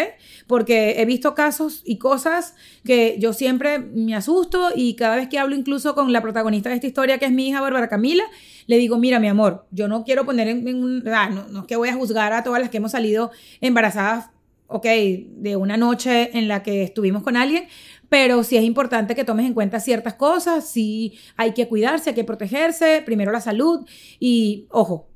Porque 0.47 1.01
he 1.01 1.05
visto 1.05 1.35
casos 1.35 1.81
y 1.85 1.97
cosas 1.97 2.55
que 2.85 3.17
yo 3.19 3.33
siempre 3.33 3.79
me 3.79 4.15
asusto 4.15 4.69
y 4.75 4.95
cada 4.95 5.15
vez 5.17 5.27
que 5.27 5.39
hablo 5.39 5.55
incluso 5.55 5.95
con 5.95 6.11
la 6.13 6.21
protagonista 6.21 6.69
de 6.69 6.75
esta 6.75 6.87
historia, 6.87 7.17
que 7.17 7.25
es 7.25 7.31
mi 7.31 7.49
hija 7.49 7.61
Bárbara 7.61 7.89
Camila, 7.89 8.23
le 8.67 8.77
digo, 8.77 8.97
mira, 8.97 9.19
mi 9.19 9.27
amor, 9.27 9.65
yo 9.71 9.87
no 9.87 10.03
quiero 10.03 10.25
poner 10.25 10.47
en, 10.47 10.67
un... 10.67 11.03
No, 11.03 11.47
no 11.49 11.59
es 11.61 11.67
que 11.67 11.75
voy 11.75 11.89
a 11.89 11.93
juzgar 11.93 12.33
a 12.33 12.43
todas 12.43 12.61
las 12.61 12.69
que 12.69 12.77
hemos 12.77 12.91
salido 12.91 13.31
embarazadas, 13.59 14.29
ok, 14.71 14.85
de 14.85 15.55
una 15.55 15.77
noche 15.77 16.37
en 16.37 16.47
la 16.47 16.63
que 16.63 16.83
estuvimos 16.83 17.23
con 17.23 17.37
alguien, 17.37 17.65
pero 18.09 18.43
sí 18.43 18.57
es 18.57 18.63
importante 18.63 19.15
que 19.15 19.23
tomes 19.23 19.45
en 19.45 19.53
cuenta 19.53 19.79
ciertas 19.79 20.15
cosas, 20.15 20.67
sí 20.67 21.17
hay 21.37 21.53
que 21.53 21.67
cuidarse, 21.67 22.09
hay 22.09 22.15
que 22.15 22.23
protegerse, 22.23 23.01
primero 23.05 23.31
la 23.31 23.41
salud 23.41 23.85
y, 24.19 24.67
ojo, 24.69 25.07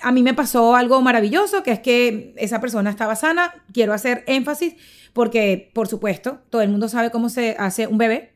a 0.00 0.12
mí 0.12 0.22
me 0.22 0.34
pasó 0.34 0.76
algo 0.76 1.00
maravilloso, 1.00 1.62
que 1.62 1.72
es 1.72 1.80
que 1.80 2.34
esa 2.36 2.60
persona 2.60 2.90
estaba 2.90 3.16
sana, 3.16 3.54
quiero 3.72 3.92
hacer 3.92 4.24
énfasis, 4.26 4.76
porque, 5.12 5.70
por 5.72 5.88
supuesto, 5.88 6.40
todo 6.50 6.62
el 6.62 6.68
mundo 6.68 6.88
sabe 6.88 7.10
cómo 7.10 7.28
se 7.30 7.56
hace 7.58 7.86
un 7.86 7.98
bebé, 7.98 8.32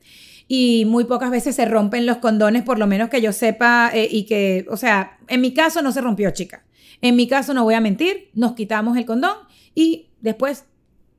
y 0.49 0.85
muy 0.87 1.05
pocas 1.05 1.31
veces 1.31 1.55
se 1.55 1.65
rompen 1.65 2.07
los 2.07 2.17
condones, 2.17 2.65
por 2.65 2.79
lo 2.79 2.89
menos 2.89 3.11
que 3.11 3.21
yo 3.21 3.33
sepa, 3.33 3.91
eh, 3.95 4.09
y 4.11 4.25
que, 4.25 4.67
o 4.69 4.77
sea, 4.77 5.19
en 5.29 5.41
mi 5.41 5.55
caso 5.55 5.83
no 5.83 5.93
se 5.93 6.01
rompió, 6.01 6.31
chica. 6.33 6.65
En 7.03 7.15
mi 7.15 7.29
caso 7.29 7.55
no 7.55 7.63
voy 7.63 7.75
a 7.75 7.81
mentir, 7.81 8.31
nos 8.35 8.55
quitamos 8.55 8.97
el 8.97 9.07
condón 9.07 9.37
y 9.75 10.10
después 10.23 10.65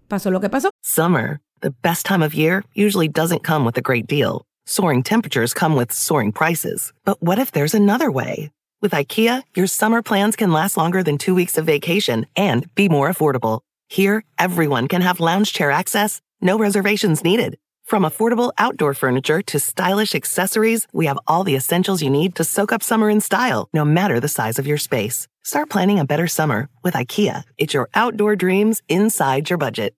pasó 0.07 0.31
lo 0.31 0.39
que 0.39 0.49
pasó. 0.49 0.69
Summer, 0.83 1.39
the 1.61 1.71
best 1.81 2.05
time 2.05 2.21
of 2.21 2.33
year, 2.33 2.63
usually 2.73 3.07
doesn't 3.07 3.43
come 3.43 3.65
with 3.65 3.77
a 3.77 3.81
great 3.81 4.07
deal. 4.07 4.45
Soaring 4.65 5.03
temperatures 5.03 5.53
come 5.53 5.75
with 5.75 5.91
soaring 5.91 6.31
prices. 6.31 6.93
But 7.05 7.21
what 7.21 7.39
if 7.39 7.51
there's 7.51 7.73
another 7.73 8.11
way? 8.11 8.51
With 8.81 8.93
IKEA, 8.93 9.43
your 9.55 9.67
summer 9.67 10.01
plans 10.01 10.35
can 10.35 10.51
last 10.51 10.75
longer 10.75 11.03
than 11.03 11.17
two 11.17 11.35
weeks 11.35 11.57
of 11.57 11.65
vacation 11.65 12.25
and 12.35 12.73
be 12.73 12.89
more 12.89 13.09
affordable. 13.09 13.61
Here, 13.89 14.23
everyone 14.39 14.87
can 14.87 15.01
have 15.01 15.19
lounge 15.19 15.53
chair 15.53 15.69
access, 15.69 16.21
no 16.41 16.57
reservations 16.57 17.23
needed. 17.23 17.57
From 17.91 18.03
affordable 18.03 18.53
outdoor 18.57 18.93
furniture 18.93 19.41
to 19.41 19.59
stylish 19.59 20.15
accessories, 20.15 20.87
we 20.93 21.07
have 21.07 21.19
all 21.27 21.43
the 21.43 21.55
essentials 21.55 22.01
you 22.01 22.09
need 22.09 22.35
to 22.35 22.45
soak 22.45 22.71
up 22.71 22.81
summer 22.81 23.09
in 23.09 23.19
style, 23.19 23.67
no 23.73 23.83
matter 23.83 24.21
the 24.21 24.29
size 24.29 24.57
of 24.57 24.65
your 24.65 24.77
space. 24.77 25.27
Start 25.43 25.69
planning 25.69 25.99
a 25.99 26.05
better 26.05 26.25
summer 26.25 26.69
with 26.85 26.93
IKEA. 26.93 27.43
It's 27.57 27.73
your 27.73 27.89
outdoor 27.93 28.37
dreams 28.37 28.81
inside 28.87 29.49
your 29.49 29.57
budget. 29.57 29.93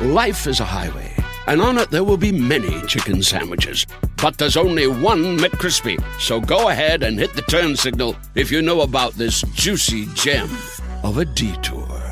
Life 0.00 0.48
is 0.48 0.58
a 0.58 0.64
highway, 0.64 1.14
and 1.46 1.62
on 1.62 1.78
it 1.78 1.92
there 1.92 2.02
will 2.02 2.16
be 2.16 2.32
many 2.32 2.82
chicken 2.88 3.22
sandwiches. 3.22 3.86
But 4.20 4.36
there's 4.36 4.56
only 4.56 4.88
one 4.88 5.38
McCrispy. 5.38 6.02
So 6.18 6.40
go 6.40 6.68
ahead 6.70 7.04
and 7.04 7.16
hit 7.16 7.34
the 7.34 7.42
turn 7.42 7.76
signal 7.76 8.16
if 8.34 8.50
you 8.50 8.60
know 8.60 8.80
about 8.80 9.12
this 9.12 9.42
juicy 9.54 10.06
gem 10.14 10.50
of 11.04 11.18
a 11.18 11.26
detour. 11.26 12.03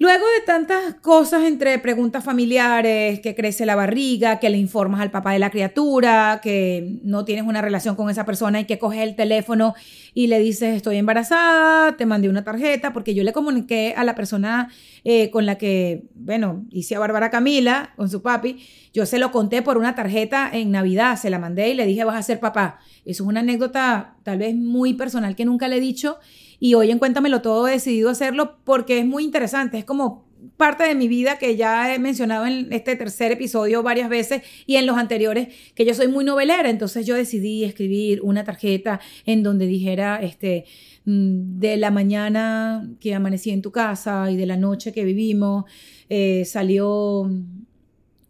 Luego 0.00 0.24
de 0.38 0.46
tantas 0.46 0.94
cosas 1.02 1.42
entre 1.42 1.76
preguntas 1.80 2.22
familiares, 2.22 3.18
que 3.18 3.34
crece 3.34 3.66
la 3.66 3.74
barriga, 3.74 4.38
que 4.38 4.48
le 4.48 4.56
informas 4.56 5.00
al 5.00 5.10
papá 5.10 5.32
de 5.32 5.40
la 5.40 5.50
criatura, 5.50 6.38
que 6.40 7.00
no 7.02 7.24
tienes 7.24 7.44
una 7.44 7.62
relación 7.62 7.96
con 7.96 8.08
esa 8.08 8.24
persona 8.24 8.60
y 8.60 8.64
que 8.64 8.78
coges 8.78 9.00
el 9.00 9.16
teléfono 9.16 9.74
y 10.14 10.28
le 10.28 10.38
dices 10.38 10.76
estoy 10.76 10.98
embarazada, 10.98 11.96
te 11.96 12.06
mandé 12.06 12.28
una 12.28 12.44
tarjeta, 12.44 12.92
porque 12.92 13.12
yo 13.12 13.24
le 13.24 13.32
comuniqué 13.32 13.94
a 13.96 14.04
la 14.04 14.14
persona 14.14 14.70
eh, 15.02 15.30
con 15.30 15.46
la 15.46 15.58
que, 15.58 16.04
bueno, 16.14 16.64
hice 16.70 16.94
a 16.94 17.00
Bárbara 17.00 17.30
Camila, 17.30 17.92
con 17.96 18.08
su 18.08 18.22
papi, 18.22 18.64
yo 18.94 19.04
se 19.04 19.18
lo 19.18 19.32
conté 19.32 19.62
por 19.62 19.78
una 19.78 19.96
tarjeta 19.96 20.48
en 20.52 20.70
Navidad, 20.70 21.18
se 21.18 21.28
la 21.28 21.40
mandé 21.40 21.70
y 21.70 21.74
le 21.74 21.86
dije 21.86 22.04
vas 22.04 22.16
a 22.16 22.22
ser 22.22 22.38
papá. 22.38 22.78
Eso 23.04 23.24
es 23.24 23.28
una 23.28 23.40
anécdota 23.40 24.14
tal 24.22 24.38
vez 24.38 24.54
muy 24.54 24.94
personal 24.94 25.34
que 25.34 25.44
nunca 25.44 25.66
le 25.66 25.78
he 25.78 25.80
dicho 25.80 26.18
y 26.60 26.74
hoy 26.74 26.90
en 26.90 26.98
Cuéntamelo 26.98 27.42
Todo 27.42 27.68
he 27.68 27.72
decidido 27.72 28.10
hacerlo 28.10 28.58
porque 28.64 28.98
es 28.98 29.06
muy 29.06 29.24
interesante, 29.24 29.78
es 29.78 29.84
como 29.84 30.28
parte 30.56 30.84
de 30.84 30.94
mi 30.94 31.08
vida 31.08 31.38
que 31.38 31.56
ya 31.56 31.94
he 31.94 31.98
mencionado 31.98 32.46
en 32.46 32.72
este 32.72 32.96
tercer 32.96 33.32
episodio 33.32 33.82
varias 33.82 34.08
veces 34.08 34.42
y 34.66 34.76
en 34.76 34.86
los 34.86 34.96
anteriores, 34.96 35.48
que 35.74 35.84
yo 35.84 35.94
soy 35.94 36.08
muy 36.08 36.24
novelera, 36.24 36.68
entonces 36.70 37.06
yo 37.06 37.14
decidí 37.14 37.64
escribir 37.64 38.20
una 38.22 38.44
tarjeta 38.44 39.00
en 39.24 39.42
donde 39.42 39.66
dijera, 39.66 40.20
este, 40.22 40.64
mm, 41.04 41.58
de 41.58 41.76
la 41.76 41.90
mañana 41.90 42.88
que 43.00 43.14
amanecí 43.14 43.50
en 43.50 43.62
tu 43.62 43.72
casa 43.72 44.30
y 44.30 44.36
de 44.36 44.46
la 44.46 44.56
noche 44.56 44.92
que 44.92 45.04
vivimos, 45.04 45.64
eh, 46.08 46.44
salió 46.44 47.30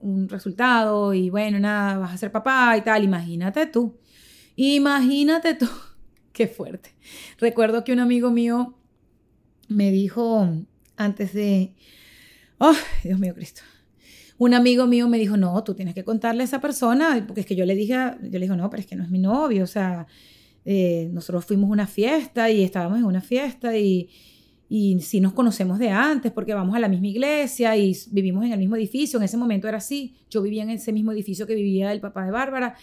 un 0.00 0.28
resultado 0.28 1.12
y 1.14 1.30
bueno, 1.30 1.58
nada, 1.58 1.98
vas 1.98 2.14
a 2.14 2.18
ser 2.18 2.32
papá 2.32 2.76
y 2.76 2.82
tal, 2.82 3.04
imagínate 3.04 3.66
tú, 3.66 3.96
imagínate 4.56 5.54
tú. 5.54 5.66
Qué 6.38 6.46
fuerte. 6.46 6.90
Recuerdo 7.40 7.82
que 7.82 7.92
un 7.92 7.98
amigo 7.98 8.30
mío 8.30 8.78
me 9.66 9.90
dijo 9.90 10.48
antes 10.96 11.32
de... 11.32 11.74
¡Oh, 12.58 12.76
Dios 13.02 13.18
mío, 13.18 13.34
Cristo! 13.34 13.62
Un 14.38 14.54
amigo 14.54 14.86
mío 14.86 15.08
me 15.08 15.18
dijo, 15.18 15.36
no, 15.36 15.64
tú 15.64 15.74
tienes 15.74 15.96
que 15.96 16.04
contarle 16.04 16.42
a 16.42 16.44
esa 16.44 16.60
persona, 16.60 17.24
porque 17.26 17.40
es 17.40 17.46
que 17.46 17.56
yo 17.56 17.66
le 17.66 17.74
dije, 17.74 17.94
yo 18.22 18.30
le 18.30 18.38
dije, 18.38 18.54
no, 18.54 18.70
pero 18.70 18.80
es 18.80 18.86
que 18.86 18.94
no 18.94 19.02
es 19.02 19.10
mi 19.10 19.18
novio, 19.18 19.64
o 19.64 19.66
sea, 19.66 20.06
eh, 20.64 21.08
nosotros 21.12 21.44
fuimos 21.44 21.70
a 21.70 21.72
una 21.72 21.88
fiesta 21.88 22.48
y 22.48 22.62
estábamos 22.62 23.00
en 23.00 23.04
una 23.04 23.20
fiesta 23.20 23.76
y, 23.76 24.08
y 24.68 25.00
sí 25.00 25.20
nos 25.20 25.32
conocemos 25.32 25.80
de 25.80 25.90
antes 25.90 26.30
porque 26.30 26.54
vamos 26.54 26.76
a 26.76 26.78
la 26.78 26.88
misma 26.88 27.08
iglesia 27.08 27.76
y 27.76 27.96
vivimos 28.12 28.44
en 28.44 28.52
el 28.52 28.60
mismo 28.60 28.76
edificio, 28.76 29.18
en 29.18 29.24
ese 29.24 29.36
momento 29.36 29.66
era 29.66 29.78
así, 29.78 30.14
yo 30.30 30.40
vivía 30.40 30.62
en 30.62 30.70
ese 30.70 30.92
mismo 30.92 31.10
edificio 31.10 31.48
que 31.48 31.56
vivía 31.56 31.90
el 31.90 32.00
papá 32.00 32.24
de 32.24 32.30
Bárbara 32.30 32.76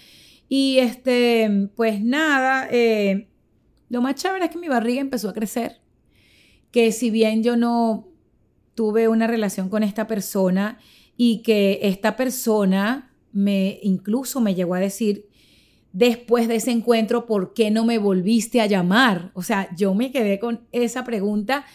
y 0.50 0.79
este, 0.79 1.69
pues 1.77 2.03
nada, 2.03 2.67
eh, 2.69 3.29
lo 3.89 4.01
más 4.01 4.15
chévere 4.15 4.45
es 4.45 4.51
que 4.51 4.57
mi 4.57 4.67
barriga 4.67 5.01
empezó 5.01 5.29
a 5.29 5.33
crecer, 5.33 5.81
que 6.71 6.91
si 6.91 7.09
bien 7.09 7.43
yo 7.43 7.55
no 7.55 8.07
tuve 8.73 9.07
una 9.07 9.27
relación 9.27 9.69
con 9.69 9.83
esta 9.83 10.07
persona 10.07 10.79
y 11.17 11.41
que 11.43 11.79
esta 11.83 12.15
persona 12.15 13.13
me 13.31 13.79
incluso 13.83 14.41
me 14.41 14.55
llegó 14.55 14.75
a 14.75 14.79
decir 14.79 15.27
después 15.93 16.49
de 16.49 16.55
ese 16.55 16.71
encuentro, 16.71 17.25
¿por 17.25 17.53
qué 17.53 17.71
no 17.71 17.85
me 17.85 17.97
volviste 17.97 18.59
a 18.59 18.65
llamar? 18.65 19.31
O 19.33 19.43
sea, 19.43 19.73
yo 19.77 19.93
me 19.93 20.11
quedé 20.11 20.39
con 20.39 20.67
esa 20.73 21.05
pregunta 21.05 21.65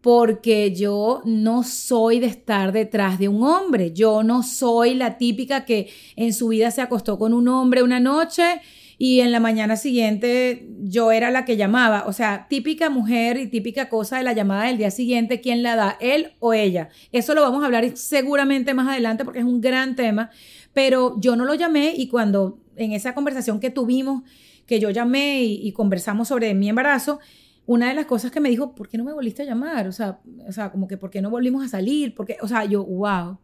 porque 0.00 0.72
yo 0.72 1.22
no 1.24 1.64
soy 1.64 2.20
de 2.20 2.26
estar 2.26 2.70
detrás 2.70 3.18
de 3.18 3.26
un 3.26 3.42
hombre, 3.42 3.92
yo 3.92 4.22
no 4.22 4.42
soy 4.42 4.94
la 4.94 5.18
típica 5.18 5.64
que 5.64 5.88
en 6.14 6.32
su 6.32 6.48
vida 6.48 6.70
se 6.70 6.82
acostó 6.82 7.18
con 7.18 7.32
un 7.32 7.48
hombre 7.48 7.82
una 7.82 7.98
noche 7.98 8.60
y 8.98 9.20
en 9.20 9.32
la 9.32 9.40
mañana 9.40 9.76
siguiente 9.76 10.68
yo 10.82 11.12
era 11.12 11.30
la 11.30 11.44
que 11.44 11.56
llamaba. 11.56 12.04
O 12.06 12.12
sea, 12.12 12.46
típica 12.48 12.90
mujer 12.90 13.38
y 13.38 13.46
típica 13.48 13.88
cosa 13.88 14.18
de 14.18 14.24
la 14.24 14.32
llamada 14.32 14.66
del 14.66 14.78
día 14.78 14.90
siguiente, 14.90 15.40
¿quién 15.40 15.62
la 15.62 15.76
da? 15.76 15.96
¿Él 16.00 16.32
o 16.38 16.52
ella? 16.52 16.88
Eso 17.12 17.34
lo 17.34 17.42
vamos 17.42 17.62
a 17.62 17.66
hablar 17.66 17.84
seguramente 17.96 18.74
más 18.74 18.88
adelante 18.88 19.24
porque 19.24 19.40
es 19.40 19.44
un 19.44 19.60
gran 19.60 19.96
tema, 19.96 20.30
pero 20.72 21.16
yo 21.20 21.36
no 21.36 21.44
lo 21.44 21.54
llamé 21.54 21.94
y 21.96 22.08
cuando 22.08 22.60
en 22.76 22.92
esa 22.92 23.14
conversación 23.14 23.60
que 23.60 23.70
tuvimos, 23.70 24.22
que 24.66 24.80
yo 24.80 24.90
llamé 24.90 25.42
y, 25.42 25.72
conversamos 25.72 26.28
sobre 26.28 26.54
mi 26.54 26.68
embarazo, 26.68 27.20
una 27.66 27.88
de 27.88 27.94
las 27.94 28.06
cosas 28.06 28.30
que 28.30 28.40
me 28.40 28.48
dijo, 28.48 28.74
¿por 28.74 28.88
qué 28.88 28.96
no 28.96 29.04
me 29.04 29.12
volviste 29.12 29.42
a 29.42 29.44
llamar? 29.44 29.86
O 29.88 29.92
sea, 29.92 30.20
o 30.46 30.52
sea, 30.52 30.70
como 30.70 30.88
que, 30.88 30.96
¿por 30.96 31.10
qué 31.10 31.20
no 31.20 31.30
volvimos 31.30 31.64
a 31.64 31.68
salir? 31.68 32.14
Porque, 32.14 32.38
o 32.40 32.48
sea, 32.48 32.64
yo, 32.64 32.84
wow, 32.84 33.38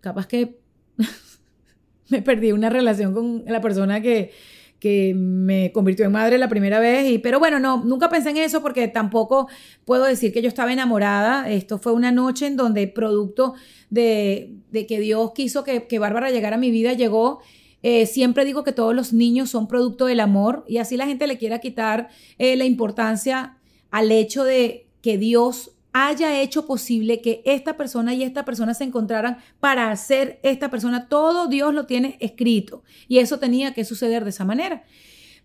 capaz 0.00 0.26
que 0.26 0.58
me 2.08 2.22
perdí 2.22 2.52
una 2.52 2.70
relación 2.70 3.14
con 3.14 3.44
la 3.46 3.60
persona 3.60 4.00
que, 4.00 4.32
que 4.78 5.12
me 5.14 5.72
convirtió 5.72 6.04
en 6.06 6.12
madre 6.12 6.38
la 6.38 6.48
primera 6.48 6.78
vez. 6.80 7.10
Y, 7.10 7.18
pero 7.18 7.38
bueno, 7.38 7.58
no, 7.58 7.84
nunca 7.84 8.08
pensé 8.08 8.30
en 8.30 8.36
eso 8.38 8.62
porque 8.62 8.88
tampoco 8.88 9.48
puedo 9.84 10.04
decir 10.04 10.32
que 10.32 10.42
yo 10.42 10.48
estaba 10.48 10.72
enamorada. 10.72 11.50
Esto 11.50 11.78
fue 11.78 11.92
una 11.92 12.12
noche 12.12 12.46
en 12.46 12.56
donde 12.56 12.86
producto 12.86 13.54
de, 13.90 14.56
que 14.72 15.00
Dios 15.00 15.32
quiso 15.34 15.64
que, 15.64 15.86
que 15.86 15.98
Bárbara 15.98 16.30
llegara 16.30 16.56
a 16.56 16.60
mi 16.60 16.70
vida, 16.70 16.92
llegó. 16.92 17.40
Eh, 17.82 18.06
siempre 18.06 18.44
digo 18.44 18.64
que 18.64 18.72
todos 18.72 18.94
los 18.94 19.12
niños 19.12 19.50
son 19.50 19.68
producto 19.68 20.06
del 20.06 20.20
amor 20.20 20.64
y 20.66 20.78
así 20.78 20.96
la 20.96 21.06
gente 21.06 21.28
le 21.28 21.38
quiera 21.38 21.60
quitar 21.60 22.08
eh, 22.38 22.56
la 22.56 22.64
importancia 22.64 23.56
al 23.90 24.10
hecho 24.10 24.42
de 24.42 24.88
que 25.00 25.16
Dios 25.16 25.77
haya 25.92 26.40
hecho 26.40 26.66
posible 26.66 27.20
que 27.20 27.42
esta 27.44 27.76
persona 27.76 28.14
y 28.14 28.22
esta 28.22 28.44
persona 28.44 28.74
se 28.74 28.84
encontraran 28.84 29.38
para 29.60 29.90
hacer 29.90 30.38
esta 30.42 30.70
persona. 30.70 31.08
Todo 31.08 31.48
Dios 31.48 31.74
lo 31.74 31.86
tiene 31.86 32.16
escrito 32.20 32.82
y 33.08 33.18
eso 33.18 33.38
tenía 33.38 33.74
que 33.74 33.84
suceder 33.84 34.24
de 34.24 34.30
esa 34.30 34.44
manera. 34.44 34.84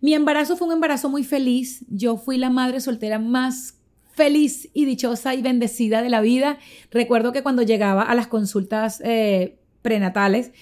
Mi 0.00 0.14
embarazo 0.14 0.56
fue 0.56 0.68
un 0.68 0.74
embarazo 0.74 1.08
muy 1.08 1.24
feliz. 1.24 1.84
Yo 1.88 2.16
fui 2.16 2.36
la 2.36 2.50
madre 2.50 2.80
soltera 2.80 3.18
más 3.18 3.78
feliz 4.12 4.68
y 4.74 4.84
dichosa 4.84 5.34
y 5.34 5.42
bendecida 5.42 6.02
de 6.02 6.10
la 6.10 6.20
vida. 6.20 6.58
Recuerdo 6.90 7.32
que 7.32 7.42
cuando 7.42 7.62
llegaba 7.62 8.02
a 8.02 8.14
las 8.14 8.26
consultas 8.26 9.00
eh, 9.04 9.58
prenatales, 9.82 10.52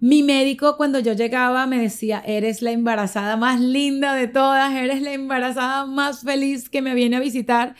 mi 0.00 0.22
médico 0.22 0.76
cuando 0.76 0.98
yo 0.98 1.14
llegaba 1.14 1.66
me 1.66 1.78
decía, 1.78 2.22
eres 2.26 2.60
la 2.60 2.70
embarazada 2.70 3.36
más 3.36 3.60
linda 3.60 4.14
de 4.14 4.28
todas, 4.28 4.74
eres 4.74 5.00
la 5.00 5.12
embarazada 5.12 5.86
más 5.86 6.20
feliz 6.20 6.68
que 6.68 6.82
me 6.82 6.94
viene 6.94 7.16
a 7.16 7.20
visitar 7.20 7.74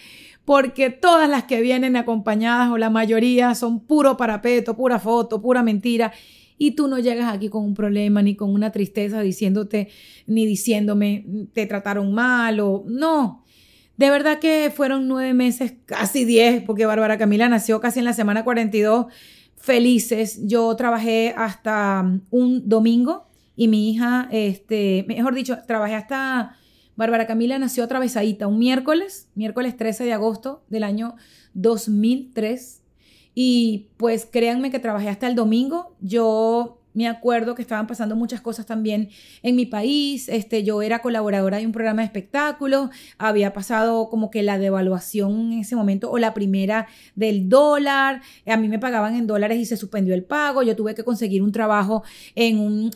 porque 0.47 0.91
todas 0.91 1.29
las 1.29 1.45
que 1.45 1.61
vienen 1.61 1.97
acompañadas 1.97 2.71
o 2.71 2.79
la 2.79 2.89
mayoría 2.89 3.55
son 3.57 3.81
puro 3.81 4.17
parapeto, 4.17 4.77
pura 4.77 5.01
foto, 5.01 5.43
pura 5.43 5.63
mentira. 5.63 6.13
Y 6.57 6.71
tú 6.71 6.87
no 6.87 7.01
llegas 7.01 7.35
aquí 7.35 7.51
con 7.51 7.65
un 7.65 7.75
problema 7.75 8.23
ni 8.23 8.37
con 8.37 8.55
una 8.55 8.71
tristeza 8.71 9.21
diciéndote 9.21 9.89
ni 10.27 10.47
diciéndome 10.47 11.27
te 11.53 11.67
trataron 11.67 12.15
mal 12.15 12.61
o 12.61 12.85
no. 12.87 13.45
De 13.97 14.09
verdad 14.09 14.39
que 14.39 14.73
fueron 14.75 15.09
nueve 15.09 15.35
meses, 15.35 15.75
casi 15.85 16.25
diez, 16.25 16.63
porque 16.63 16.87
Bárbara 16.87 17.19
Camila 17.19 17.49
nació 17.49 17.81
casi 17.81 17.99
en 17.99 18.05
la 18.05 18.13
semana 18.13 18.45
42, 18.45 19.07
felices. 19.57 20.47
Yo 20.47 20.75
trabajé 20.77 21.35
hasta 21.37 22.05
un 22.31 22.69
domingo 22.69 23.27
y 23.57 23.67
mi 23.67 23.91
hija, 23.91 24.29
este, 24.31 25.05
mejor 25.09 25.35
dicho, 25.35 25.59
trabajé 25.67 25.95
hasta 25.95 26.57
Bárbara 26.97 27.27
Camila 27.27 27.59
nació 27.59 27.85
atravesadita 27.85 28.47
un 28.47 28.59
miércoles, 28.59 29.29
miércoles 29.35 29.77
13 29.77 30.05
de 30.05 30.13
agosto 30.13 30.65
del 30.69 30.83
año 30.83 31.17
2003. 31.55 32.83
Y 33.35 33.91
pues 33.99 34.27
créanme 34.27 34.71
que 34.71 34.79
trabajé 34.79 35.11
hasta 35.11 35.27
el 35.27 35.35
domingo. 35.35 35.95
Yo 36.01 36.81
me 36.97 37.09
acuerdo 37.09 37.55
que 37.55 37.61
estaban 37.61 37.87
pasando 37.87 38.17
muchas 38.17 38.41
cosas 38.41 38.65
también 38.65 39.11
en 39.43 39.55
mi 39.55 39.67
país. 39.67 40.31
Este, 40.31 40.65
yo 40.65 40.81
era 40.81 41.01
colaboradora 41.01 41.59
de 41.59 41.67
un 41.67 41.73
programa 41.73 42.01
de 42.01 42.07
espectáculos. 42.07 42.89
Había 43.19 43.53
pasado 43.53 44.09
como 44.09 44.31
que 44.31 44.43
la 44.43 44.57
devaluación 44.57 45.53
en 45.53 45.59
ese 45.59 45.77
momento 45.77 46.11
o 46.11 46.17
la 46.17 46.33
primera 46.33 46.87
del 47.15 47.51
dólar. 47.51 48.23
A 48.47 48.57
mí 48.57 48.69
me 48.69 48.79
pagaban 48.79 49.15
en 49.15 49.27
dólares 49.27 49.59
y 49.59 49.67
se 49.67 49.77
suspendió 49.77 50.15
el 50.15 50.25
pago. 50.25 50.63
Yo 50.63 50.75
tuve 50.75 50.95
que 50.95 51.05
conseguir 51.05 51.43
un 51.43 51.53
trabajo 51.53 52.03
en 52.35 52.59
un 52.59 52.91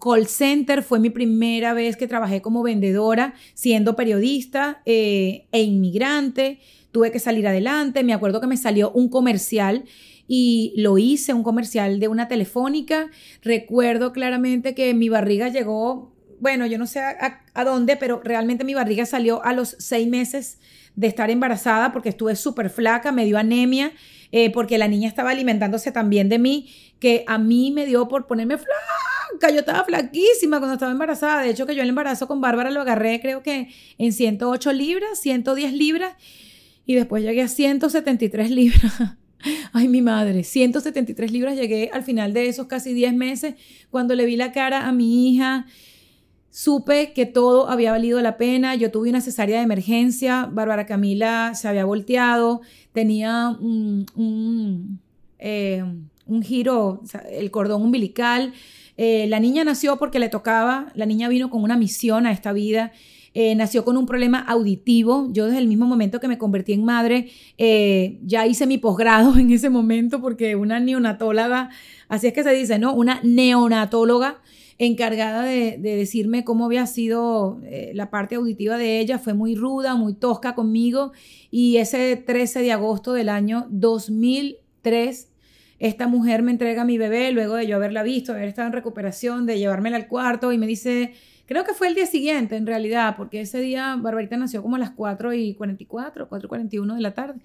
call 0.00 0.28
center. 0.28 0.84
Fue 0.84 1.00
mi 1.00 1.10
primera 1.10 1.74
vez 1.74 1.96
que 1.96 2.06
trabajé 2.06 2.40
como 2.40 2.62
vendedora, 2.62 3.34
siendo 3.54 3.96
periodista 3.96 4.80
eh, 4.86 5.48
e 5.50 5.62
inmigrante. 5.62 6.60
Tuve 6.92 7.10
que 7.10 7.18
salir 7.18 7.48
adelante. 7.48 8.04
Me 8.04 8.14
acuerdo 8.14 8.40
que 8.40 8.46
me 8.46 8.56
salió 8.56 8.92
un 8.92 9.08
comercial 9.08 9.86
y 10.34 10.72
lo 10.78 10.96
hice, 10.96 11.34
un 11.34 11.42
comercial 11.42 12.00
de 12.00 12.08
una 12.08 12.26
telefónica. 12.26 13.10
Recuerdo 13.42 14.14
claramente 14.14 14.74
que 14.74 14.94
mi 14.94 15.10
barriga 15.10 15.48
llegó, 15.48 16.10
bueno, 16.40 16.64
yo 16.64 16.78
no 16.78 16.86
sé 16.86 17.00
a, 17.00 17.64
dónde, 17.64 17.98
pero 17.98 18.22
realmente 18.24 18.64
mi 18.64 18.72
barriga 18.72 19.04
salió 19.04 19.44
a 19.44 19.52
los 19.52 19.76
seis 19.78 20.08
meses 20.08 20.58
de 20.96 21.08
estar 21.08 21.30
embarazada 21.30 21.92
porque 21.92 22.08
estuve 22.08 22.34
súper 22.34 22.70
flaca, 22.70 23.12
me 23.12 23.26
dio 23.26 23.36
anemia, 23.36 23.92
eh, 24.30 24.50
porque 24.50 24.78
la 24.78 24.88
niña 24.88 25.06
estaba 25.06 25.32
alimentándose 25.32 25.92
también 25.92 26.30
de 26.30 26.38
mí, 26.38 26.70
que 26.98 27.24
a 27.26 27.36
mí 27.36 27.70
me 27.70 27.84
dio 27.84 28.08
por 28.08 28.26
ponerme 28.26 28.56
flaca, 28.56 29.50
yo 29.52 29.60
estaba 29.60 29.84
flaquísima 29.84 30.60
cuando 30.60 30.76
estaba 30.76 30.92
embarazada, 30.92 31.42
de 31.42 31.50
hecho 31.50 31.66
que 31.66 31.74
yo 31.74 31.82
el 31.82 31.90
embarazo 31.90 32.26
con 32.26 32.40
Bárbara 32.40 32.70
lo 32.70 32.80
agarré 32.80 33.20
creo 33.20 33.42
que 33.42 33.68
en 33.98 34.12
108 34.14 34.72
libras, 34.72 35.20
110 35.20 35.74
libras, 35.74 36.14
y 36.86 36.94
después 36.94 37.22
llegué 37.22 37.42
a 37.42 37.48
173 37.48 38.50
libras. 38.50 38.94
Ay, 39.72 39.88
mi 39.88 40.02
madre, 40.02 40.44
173 40.44 41.32
libras 41.32 41.56
llegué 41.56 41.90
al 41.92 42.02
final 42.02 42.32
de 42.32 42.48
esos 42.48 42.66
casi 42.66 42.92
10 42.94 43.14
meses. 43.14 43.54
Cuando 43.90 44.14
le 44.14 44.26
vi 44.26 44.36
la 44.36 44.52
cara 44.52 44.86
a 44.86 44.92
mi 44.92 45.28
hija, 45.28 45.66
supe 46.50 47.12
que 47.12 47.26
todo 47.26 47.68
había 47.68 47.92
valido 47.92 48.20
la 48.20 48.36
pena. 48.36 48.74
Yo 48.74 48.90
tuve 48.90 49.10
una 49.10 49.20
cesárea 49.20 49.58
de 49.58 49.64
emergencia. 49.64 50.48
Bárbara 50.50 50.86
Camila 50.86 51.54
se 51.54 51.68
había 51.68 51.84
volteado, 51.84 52.60
tenía 52.92 53.56
un, 53.60 54.06
un, 54.14 55.00
eh, 55.38 55.84
giro, 56.42 57.02
el 57.30 57.50
cordón 57.50 57.82
umbilical. 57.82 58.52
Eh, 58.96 59.26
la 59.28 59.40
niña 59.40 59.64
nació 59.64 59.98
porque 59.98 60.18
le 60.18 60.28
tocaba, 60.28 60.92
la 60.94 61.06
niña 61.06 61.28
vino 61.28 61.50
con 61.50 61.62
una 61.62 61.76
misión 61.76 62.26
a 62.26 62.32
esta 62.32 62.52
vida 62.52 62.92
eh, 63.34 63.54
nació 63.54 63.84
con 63.84 63.96
un 63.96 64.06
problema 64.06 64.40
auditivo. 64.40 65.28
Yo 65.30 65.46
desde 65.46 65.58
el 65.58 65.68
mismo 65.68 65.86
momento 65.86 66.20
que 66.20 66.28
me 66.28 66.38
convertí 66.38 66.72
en 66.72 66.84
madre, 66.84 67.30
eh, 67.58 68.18
ya 68.22 68.46
hice 68.46 68.66
mi 68.66 68.78
posgrado 68.78 69.36
en 69.38 69.50
ese 69.50 69.70
momento 69.70 70.20
porque 70.20 70.56
una 70.56 70.80
neonatóloga, 70.80 71.70
así 72.08 72.26
es 72.26 72.32
que 72.32 72.42
se 72.42 72.52
dice, 72.52 72.78
¿no? 72.78 72.94
Una 72.94 73.20
neonatóloga 73.22 74.40
encargada 74.78 75.44
de, 75.44 75.78
decirme 75.78 76.44
cómo 76.44 76.64
había 76.64 76.86
sido 76.86 77.60
eh, 77.64 77.92
la 77.94 78.10
parte 78.10 78.34
auditiva 78.34 78.76
de 78.78 79.00
ella, 79.00 79.18
fue 79.18 79.34
muy 79.34 79.54
ruda, 79.54 79.94
muy 79.94 80.14
tosca 80.14 80.54
conmigo 80.54 81.12
y 81.50 81.76
ese 81.76 82.16
13 82.16 82.62
de 82.62 82.72
agosto 82.72 83.12
del 83.12 83.28
año 83.28 83.66
2003 83.70 85.28
esta 85.82 86.06
mujer 86.06 86.42
me 86.42 86.52
entrega 86.52 86.82
a 86.82 86.84
mi 86.84 86.96
bebé 86.96 87.32
luego 87.32 87.56
de 87.56 87.66
yo 87.66 87.74
haberla 87.74 88.04
visto, 88.04 88.30
haber 88.30 88.46
estado 88.46 88.68
en 88.68 88.72
recuperación, 88.72 89.46
de 89.46 89.58
llevármela 89.58 89.96
al 89.96 90.06
cuarto 90.06 90.52
y 90.52 90.58
me 90.58 90.68
dice, 90.68 91.12
Creo 91.46 91.64
que 91.64 91.74
fue 91.74 91.88
el 91.88 91.94
día 91.94 92.06
siguiente, 92.06 92.56
en 92.56 92.66
realidad, 92.66 93.16
porque 93.16 93.40
ese 93.40 93.60
día 93.60 93.96
Barbarita 93.98 94.36
nació 94.36 94.62
como 94.62 94.76
a 94.76 94.78
las 94.78 94.90
4 94.90 95.34
y 95.34 95.54
44, 95.54 96.28
4 96.28 96.46
y 96.46 96.48
41 96.48 96.94
de 96.94 97.00
la 97.00 97.14
tarde, 97.14 97.40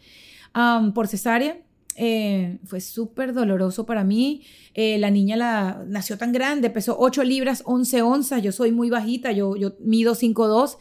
por 0.93 1.07
cesárea. 1.07 1.57
Eh, 1.99 2.60
fue 2.63 2.79
súper 2.79 3.33
doloroso 3.33 3.88
para 3.88 4.03
mí. 4.03 4.43
Eh, 4.75 4.99
la 4.99 5.10
niña 5.10 5.36
la, 5.36 5.83
nació 5.88 6.17
tan 6.17 6.31
grande, 6.31 6.69
pesó 6.69 6.95
8 6.99 7.23
libras, 7.23 7.63
11 7.65 8.01
onzas. 8.03 8.43
Yo 8.43 8.51
soy 8.51 8.71
muy 8.71 8.91
bajita, 8.91 9.31
yo, 9.31 9.55
yo 9.55 9.73
mido 9.79 10.13
5'2 10.13 10.77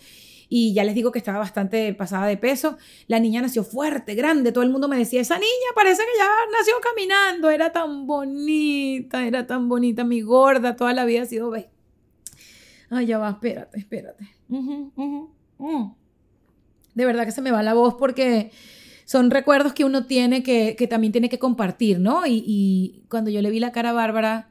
y 0.49 0.75
ya 0.75 0.85
les 0.85 0.95
digo 0.95 1.13
que 1.13 1.19
estaba 1.19 1.39
bastante 1.39 1.93
pasada 1.95 2.27
de 2.27 2.37
peso. 2.37 2.77
La 3.09 3.19
niña 3.19 3.43
nació 3.43 3.65
fuerte, 3.65 4.15
grande. 4.15 4.53
Todo 4.53 4.63
el 4.65 4.71
mundo 4.71 4.89
me 4.89 4.99
decía, 4.99 5.21
esa 5.21 5.37
niña 5.37 5.73
parece 5.75 6.03
que 6.03 6.19
ya 6.19 6.29
nació 6.57 6.75
caminando. 6.83 7.51
Era 7.51 7.73
tan 7.73 8.07
bonita, 8.07 9.27
era 9.27 9.47
tan 9.47 9.69
bonita. 9.69 10.05
Mi 10.05 10.21
gorda 10.21 10.77
toda 10.77 10.93
la 10.93 11.05
vida 11.05 11.23
ha 11.23 11.27
sido 11.27 11.51
Ay, 12.91 13.07
ya 13.07 13.19
va, 13.19 13.31
espérate, 13.31 13.79
espérate. 13.79 14.25
De 16.95 17.05
verdad 17.05 17.25
que 17.25 17.33
se 17.33 17.43
me 17.43 17.51
va 17.51 17.63
la 17.63 17.75
voz 17.75 17.95
porque 17.95 18.51
son 19.05 19.31
recuerdos 19.31 19.73
que 19.73 19.85
uno 19.85 20.07
tiene 20.07 20.43
que, 20.43 20.75
también 20.89 21.13
tiene 21.13 21.29
que 21.29 21.39
compartir, 21.39 22.01
¿no? 22.01 22.27
Y, 22.27 22.43
y, 22.47 23.03
cuando 23.09 23.31
yo 23.31 23.43
le 23.43 23.51
vi 23.51 23.61
la 23.61 23.73
cara 23.73 23.91
a 23.91 23.93
Bárbara, 23.93 24.49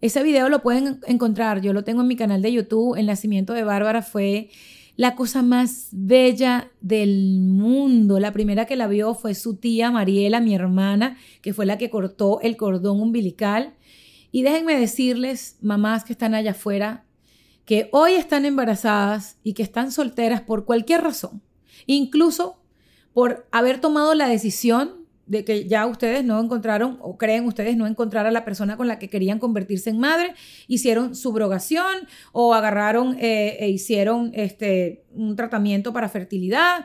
ese 0.00 0.22
video 0.22 0.48
lo 0.48 0.62
pueden 0.62 1.00
encontrar, 1.06 1.60
yo 1.60 1.72
lo 1.72 1.84
tengo 1.84 2.00
en 2.02 2.08
mi 2.08 2.16
canal 2.16 2.42
de 2.42 2.52
YouTube, 2.52 2.96
el 2.96 3.06
nacimiento 3.06 3.52
de 3.52 3.64
Bárbara 3.64 4.02
fue 4.02 4.50
la 5.00 5.14
cosa 5.14 5.42
más 5.42 5.88
bella 5.92 6.70
del 6.82 7.40
mundo. 7.40 8.20
La 8.20 8.32
primera 8.32 8.66
que 8.66 8.76
la 8.76 8.86
vio 8.86 9.14
fue 9.14 9.34
su 9.34 9.56
tía 9.56 9.90
Mariela, 9.90 10.40
mi 10.40 10.54
hermana, 10.54 11.16
que 11.40 11.54
fue 11.54 11.64
la 11.64 11.78
que 11.78 11.88
cortó 11.88 12.38
el 12.42 12.58
cordón 12.58 13.00
umbilical. 13.00 13.72
Y 14.30 14.42
déjenme 14.42 14.78
decirles, 14.78 15.56
mamás 15.62 16.04
que 16.04 16.12
están 16.12 16.34
allá 16.34 16.50
afuera, 16.50 17.04
que 17.70 17.88
hoy 17.92 18.14
están 18.14 18.46
embarazadas 18.46 19.38
y 19.44 19.52
que 19.52 19.62
están 19.62 19.92
solteras 19.92 20.40
por 20.40 20.64
cualquier 20.64 21.02
razón, 21.02 21.40
incluso 21.86 22.60
por 23.12 23.46
haber 23.52 23.80
tomado 23.80 24.16
la 24.16 24.26
decisión 24.26 25.06
de 25.26 25.44
que 25.44 25.68
ya 25.68 25.86
ustedes 25.86 26.24
no 26.24 26.40
encontraron 26.40 26.98
o 27.00 27.16
creen 27.16 27.46
ustedes 27.46 27.76
no 27.76 27.86
encontrar 27.86 28.26
a 28.26 28.32
la 28.32 28.44
persona 28.44 28.76
con 28.76 28.88
la 28.88 28.98
que 28.98 29.08
querían 29.08 29.38
convertirse 29.38 29.88
en 29.88 30.00
madre, 30.00 30.34
hicieron 30.66 31.14
subrogación 31.14 32.08
o 32.32 32.54
agarraron 32.54 33.16
eh, 33.20 33.58
e 33.60 33.68
hicieron 33.68 34.32
este, 34.34 35.04
un 35.12 35.36
tratamiento 35.36 35.92
para 35.92 36.08
fertilidad. 36.08 36.84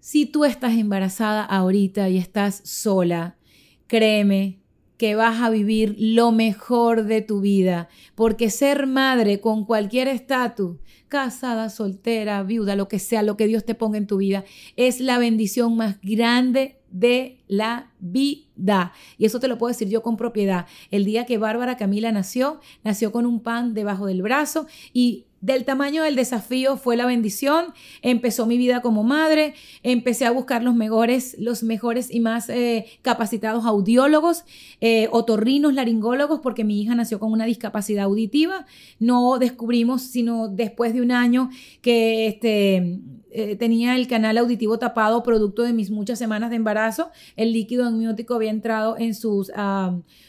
Si 0.00 0.26
tú 0.26 0.44
estás 0.44 0.74
embarazada 0.74 1.42
ahorita 1.46 2.10
y 2.10 2.18
estás 2.18 2.60
sola, 2.66 3.38
créeme 3.86 4.59
que 5.00 5.14
vas 5.14 5.40
a 5.40 5.48
vivir 5.48 5.96
lo 5.98 6.30
mejor 6.30 7.06
de 7.06 7.22
tu 7.22 7.40
vida, 7.40 7.88
porque 8.14 8.50
ser 8.50 8.86
madre 8.86 9.40
con 9.40 9.64
cualquier 9.64 10.08
estatus, 10.08 10.76
casada, 11.08 11.70
soltera, 11.70 12.42
viuda, 12.42 12.76
lo 12.76 12.86
que 12.86 12.98
sea, 12.98 13.22
lo 13.22 13.38
que 13.38 13.46
Dios 13.46 13.64
te 13.64 13.74
ponga 13.74 13.96
en 13.96 14.06
tu 14.06 14.18
vida, 14.18 14.44
es 14.76 15.00
la 15.00 15.16
bendición 15.16 15.74
más 15.74 15.98
grande 16.02 16.82
de 16.90 17.38
la 17.48 17.94
vida. 17.98 18.92
Y 19.16 19.24
eso 19.24 19.40
te 19.40 19.48
lo 19.48 19.56
puedo 19.56 19.72
decir 19.72 19.88
yo 19.88 20.02
con 20.02 20.18
propiedad. 20.18 20.66
El 20.90 21.06
día 21.06 21.24
que 21.24 21.38
Bárbara 21.38 21.78
Camila 21.78 22.12
nació, 22.12 22.60
nació 22.84 23.10
con 23.10 23.24
un 23.24 23.40
pan 23.40 23.72
debajo 23.72 24.04
del 24.04 24.20
brazo 24.20 24.66
y 24.92 25.24
del 25.40 25.64
tamaño 25.64 26.02
del 26.02 26.16
desafío 26.16 26.76
fue 26.76 26.96
la 26.96 27.06
bendición. 27.06 27.66
Empezó 28.02 28.46
mi 28.46 28.58
vida 28.58 28.82
como 28.82 29.02
madre, 29.02 29.54
empecé 29.82 30.26
a 30.26 30.30
buscar 30.30 30.62
los 30.62 30.74
mejores, 30.74 31.36
los 31.38 31.62
mejores 31.62 32.10
y 32.10 32.20
más 32.20 32.48
eh, 32.48 32.86
capacitados 33.02 33.64
audiólogos, 33.64 34.44
eh, 34.80 35.08
otorrinos, 35.12 35.74
laringólogos, 35.74 36.40
porque 36.40 36.64
mi 36.64 36.82
hija 36.82 36.94
nació 36.94 37.18
con 37.18 37.32
una 37.32 37.46
discapacidad 37.46 38.04
auditiva. 38.04 38.66
No 38.98 39.38
descubrimos 39.38 40.02
sino 40.02 40.48
después 40.48 40.92
de 40.92 41.00
un 41.00 41.12
año 41.12 41.50
que 41.80 42.26
este, 42.26 43.00
eh, 43.30 43.56
tenía 43.56 43.96
el 43.96 44.08
canal 44.08 44.36
auditivo 44.36 44.78
tapado 44.78 45.22
producto 45.22 45.62
de 45.62 45.72
mis 45.72 45.90
muchas 45.90 46.18
semanas 46.18 46.50
de 46.50 46.56
embarazo. 46.56 47.10
El 47.36 47.52
líquido 47.52 47.86
amniótico 47.86 48.34
había 48.34 48.50
entrado 48.50 48.98
en 48.98 49.14
sus 49.14 49.50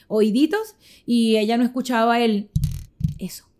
oíditos 0.08 0.76
y 1.06 1.38
ella 1.38 1.58
no 1.58 1.64
escuchaba 1.64 2.20
el 2.20 2.50
eso 3.20 3.51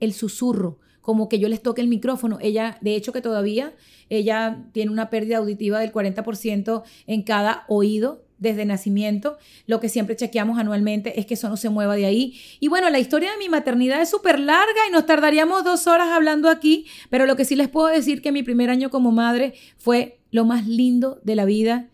el 0.00 0.12
susurro, 0.12 0.78
como 1.00 1.28
que 1.28 1.38
yo 1.38 1.48
les 1.48 1.62
toque 1.62 1.80
el 1.80 1.88
micrófono. 1.88 2.38
Ella, 2.40 2.78
de 2.80 2.96
hecho 2.96 3.12
que 3.12 3.22
todavía, 3.22 3.74
ella 4.08 4.64
tiene 4.72 4.90
una 4.90 5.10
pérdida 5.10 5.38
auditiva 5.38 5.78
del 5.78 5.92
40% 5.92 6.82
en 7.06 7.22
cada 7.22 7.64
oído 7.68 8.24
desde 8.40 8.64
nacimiento. 8.64 9.38
Lo 9.66 9.78
que 9.78 9.88
siempre 9.88 10.16
chequeamos 10.16 10.58
anualmente 10.58 11.20
es 11.20 11.26
que 11.26 11.34
eso 11.34 11.48
no 11.48 11.56
se 11.56 11.68
mueva 11.68 11.94
de 11.94 12.06
ahí. 12.06 12.40
Y 12.58 12.68
bueno, 12.68 12.90
la 12.90 12.98
historia 12.98 13.30
de 13.30 13.38
mi 13.38 13.48
maternidad 13.48 14.02
es 14.02 14.10
súper 14.10 14.40
larga 14.40 14.80
y 14.88 14.92
nos 14.92 15.06
tardaríamos 15.06 15.62
dos 15.62 15.86
horas 15.86 16.08
hablando 16.08 16.48
aquí, 16.48 16.86
pero 17.10 17.26
lo 17.26 17.36
que 17.36 17.44
sí 17.44 17.54
les 17.54 17.68
puedo 17.68 17.86
decir 17.86 18.20
que 18.22 18.32
mi 18.32 18.42
primer 18.42 18.70
año 18.70 18.90
como 18.90 19.12
madre 19.12 19.54
fue 19.76 20.18
lo 20.32 20.44
más 20.44 20.66
lindo 20.66 21.20
de 21.22 21.36
la 21.36 21.44
vida. 21.44 21.88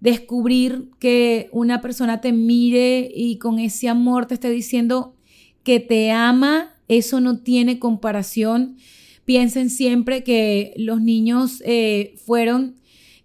Descubrir 0.00 0.90
que 0.98 1.48
una 1.52 1.80
persona 1.80 2.20
te 2.20 2.32
mire 2.32 3.08
y 3.14 3.38
con 3.38 3.60
ese 3.60 3.88
amor 3.88 4.26
te 4.26 4.34
esté 4.34 4.50
diciendo 4.50 5.14
que 5.62 5.78
te 5.78 6.10
ama 6.10 6.71
eso 6.98 7.20
no 7.20 7.38
tiene 7.38 7.78
comparación. 7.78 8.76
Piensen 9.24 9.70
siempre 9.70 10.24
que 10.24 10.74
los 10.76 11.00
niños 11.00 11.62
eh, 11.64 12.14
fueron 12.24 12.76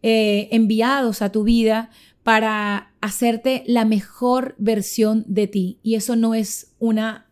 eh, 0.03 0.47
enviados 0.51 1.21
a 1.21 1.31
tu 1.31 1.43
vida 1.43 1.89
para 2.23 2.93
hacerte 3.01 3.63
la 3.67 3.85
mejor 3.85 4.55
versión 4.57 5.23
de 5.27 5.47
ti. 5.47 5.79
Y 5.83 5.95
eso 5.95 6.15
no 6.15 6.33
es 6.33 6.73
una 6.79 7.27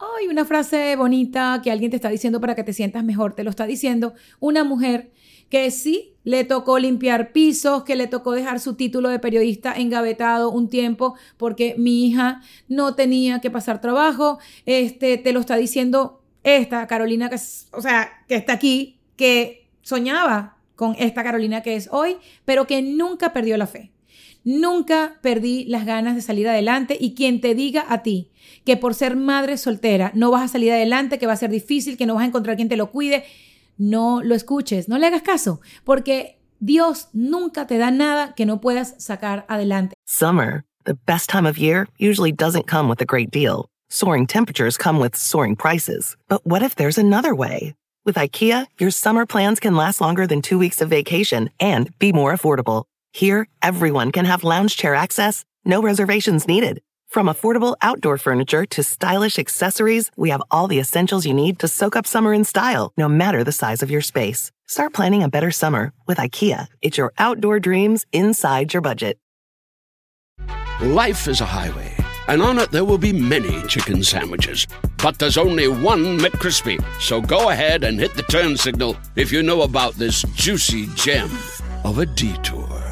Ay, 0.00 0.28
una 0.28 0.44
frase 0.44 0.94
bonita 0.94 1.60
que 1.62 1.72
alguien 1.72 1.90
te 1.90 1.96
está 1.96 2.08
diciendo 2.08 2.40
para 2.40 2.54
que 2.54 2.62
te 2.62 2.72
sientas 2.72 3.02
mejor, 3.02 3.34
te 3.34 3.42
lo 3.42 3.50
está 3.50 3.66
diciendo 3.66 4.14
una 4.38 4.62
mujer 4.62 5.10
que 5.48 5.70
sí 5.70 6.14
le 6.24 6.44
tocó 6.44 6.78
limpiar 6.78 7.32
pisos, 7.32 7.84
que 7.84 7.96
le 7.96 8.06
tocó 8.06 8.32
dejar 8.32 8.60
su 8.60 8.74
título 8.74 9.08
de 9.08 9.18
periodista 9.18 9.72
engavetado 9.72 10.50
un 10.50 10.68
tiempo 10.68 11.14
porque 11.36 11.74
mi 11.78 12.06
hija 12.06 12.42
no 12.68 12.94
tenía 12.94 13.40
que 13.40 13.50
pasar 13.50 13.80
trabajo. 13.80 14.38
Este 14.66 15.16
te 15.16 15.32
lo 15.32 15.40
está 15.40 15.56
diciendo 15.56 16.22
esta 16.44 16.86
Carolina 16.86 17.30
que 17.30 17.36
o 17.72 17.80
sea, 17.80 18.10
que 18.28 18.34
está 18.34 18.52
aquí, 18.52 18.98
que 19.16 19.68
soñaba 19.82 20.58
con 20.76 20.94
esta 20.98 21.24
Carolina 21.24 21.62
que 21.62 21.76
es 21.76 21.88
hoy, 21.90 22.18
pero 22.44 22.66
que 22.66 22.82
nunca 22.82 23.32
perdió 23.32 23.56
la 23.56 23.66
fe. 23.66 23.90
Nunca 24.44 25.18
perdí 25.20 25.64
las 25.64 25.84
ganas 25.84 26.14
de 26.14 26.22
salir 26.22 26.48
adelante 26.48 26.96
y 26.98 27.14
quien 27.14 27.40
te 27.40 27.54
diga 27.54 27.84
a 27.88 28.02
ti 28.02 28.30
que 28.64 28.76
por 28.76 28.94
ser 28.94 29.16
madre 29.16 29.56
soltera 29.56 30.12
no 30.14 30.30
vas 30.30 30.42
a 30.42 30.48
salir 30.48 30.72
adelante, 30.72 31.18
que 31.18 31.26
va 31.26 31.32
a 31.32 31.36
ser 31.36 31.50
difícil, 31.50 31.96
que 31.96 32.06
no 32.06 32.14
vas 32.14 32.24
a 32.24 32.26
encontrar 32.26 32.56
quien 32.56 32.68
te 32.68 32.76
lo 32.76 32.90
cuide, 32.90 33.24
no 33.78 34.20
lo 34.22 34.34
escuches, 34.34 34.88
no 34.88 34.98
le 34.98 35.06
hagas 35.06 35.22
caso, 35.22 35.60
porque 35.84 36.38
Dios 36.60 37.08
nunca 37.12 37.66
te 37.66 37.78
da 37.78 37.90
nada 37.90 38.34
que 38.34 38.44
no 38.44 38.60
puedas 38.60 38.94
sacar 38.98 39.46
adelante. 39.48 39.94
Summer, 40.06 40.64
the 40.84 40.94
best 41.06 41.30
time 41.30 41.46
of 41.46 41.56
year, 41.56 41.86
usually 41.98 42.32
doesn't 42.32 42.66
come 42.66 42.88
with 42.88 43.00
a 43.00 43.06
great 43.06 43.30
deal. 43.30 43.68
Soaring 43.90 44.26
temperatures 44.26 44.76
come 44.76 44.98
with 44.98 45.16
soaring 45.16 45.56
prices. 45.56 46.16
But 46.28 46.46
what 46.46 46.62
if 46.62 46.74
there's 46.74 46.98
another 46.98 47.34
way? 47.34 47.74
With 48.04 48.16
IKEA, 48.16 48.66
your 48.78 48.90
summer 48.90 49.26
plans 49.26 49.60
can 49.60 49.76
last 49.76 50.00
longer 50.00 50.26
than 50.26 50.42
two 50.42 50.58
weeks 50.58 50.80
of 50.80 50.88
vacation 50.88 51.50
and 51.60 51.90
be 51.98 52.12
more 52.12 52.32
affordable. 52.32 52.84
Here, 53.12 53.48
everyone 53.62 54.12
can 54.12 54.24
have 54.24 54.44
lounge 54.44 54.76
chair 54.76 54.94
access, 54.94 55.44
no 55.64 55.80
reservations 55.80 56.46
needed. 56.46 56.80
From 57.08 57.26
affordable 57.26 57.74
outdoor 57.80 58.18
furniture 58.18 58.66
to 58.66 58.82
stylish 58.82 59.38
accessories, 59.38 60.10
we 60.14 60.28
have 60.28 60.42
all 60.50 60.68
the 60.68 60.78
essentials 60.78 61.24
you 61.24 61.32
need 61.32 61.58
to 61.60 61.66
soak 61.66 61.96
up 61.96 62.06
summer 62.06 62.34
in 62.34 62.44
style, 62.44 62.92
no 62.98 63.08
matter 63.08 63.42
the 63.42 63.50
size 63.50 63.82
of 63.82 63.90
your 63.90 64.02
space. 64.02 64.52
Start 64.66 64.92
planning 64.92 65.22
a 65.22 65.28
better 65.28 65.50
summer 65.50 65.94
with 66.06 66.18
IKEA. 66.18 66.66
It's 66.82 66.98
your 66.98 67.14
outdoor 67.16 67.60
dreams 67.60 68.04
inside 68.12 68.74
your 68.74 68.82
budget. 68.82 69.16
Life 70.82 71.28
is 71.28 71.40
a 71.40 71.46
highway, 71.46 71.96
and 72.28 72.42
on 72.42 72.58
it 72.58 72.70
there 72.72 72.84
will 72.84 72.98
be 72.98 73.12
many 73.14 73.62
chicken 73.68 74.04
sandwiches. 74.04 74.66
But 74.98 75.18
there's 75.18 75.38
only 75.38 75.66
one 75.66 76.18
McCrispy. 76.18 76.78
So 77.00 77.22
go 77.22 77.48
ahead 77.48 77.84
and 77.84 77.98
hit 77.98 78.14
the 78.14 78.22
turn 78.24 78.54
signal 78.58 78.98
if 79.16 79.32
you 79.32 79.42
know 79.42 79.62
about 79.62 79.94
this 79.94 80.22
juicy 80.34 80.88
gem 80.88 81.30
of 81.84 82.00
a 82.00 82.06
detour. 82.06 82.87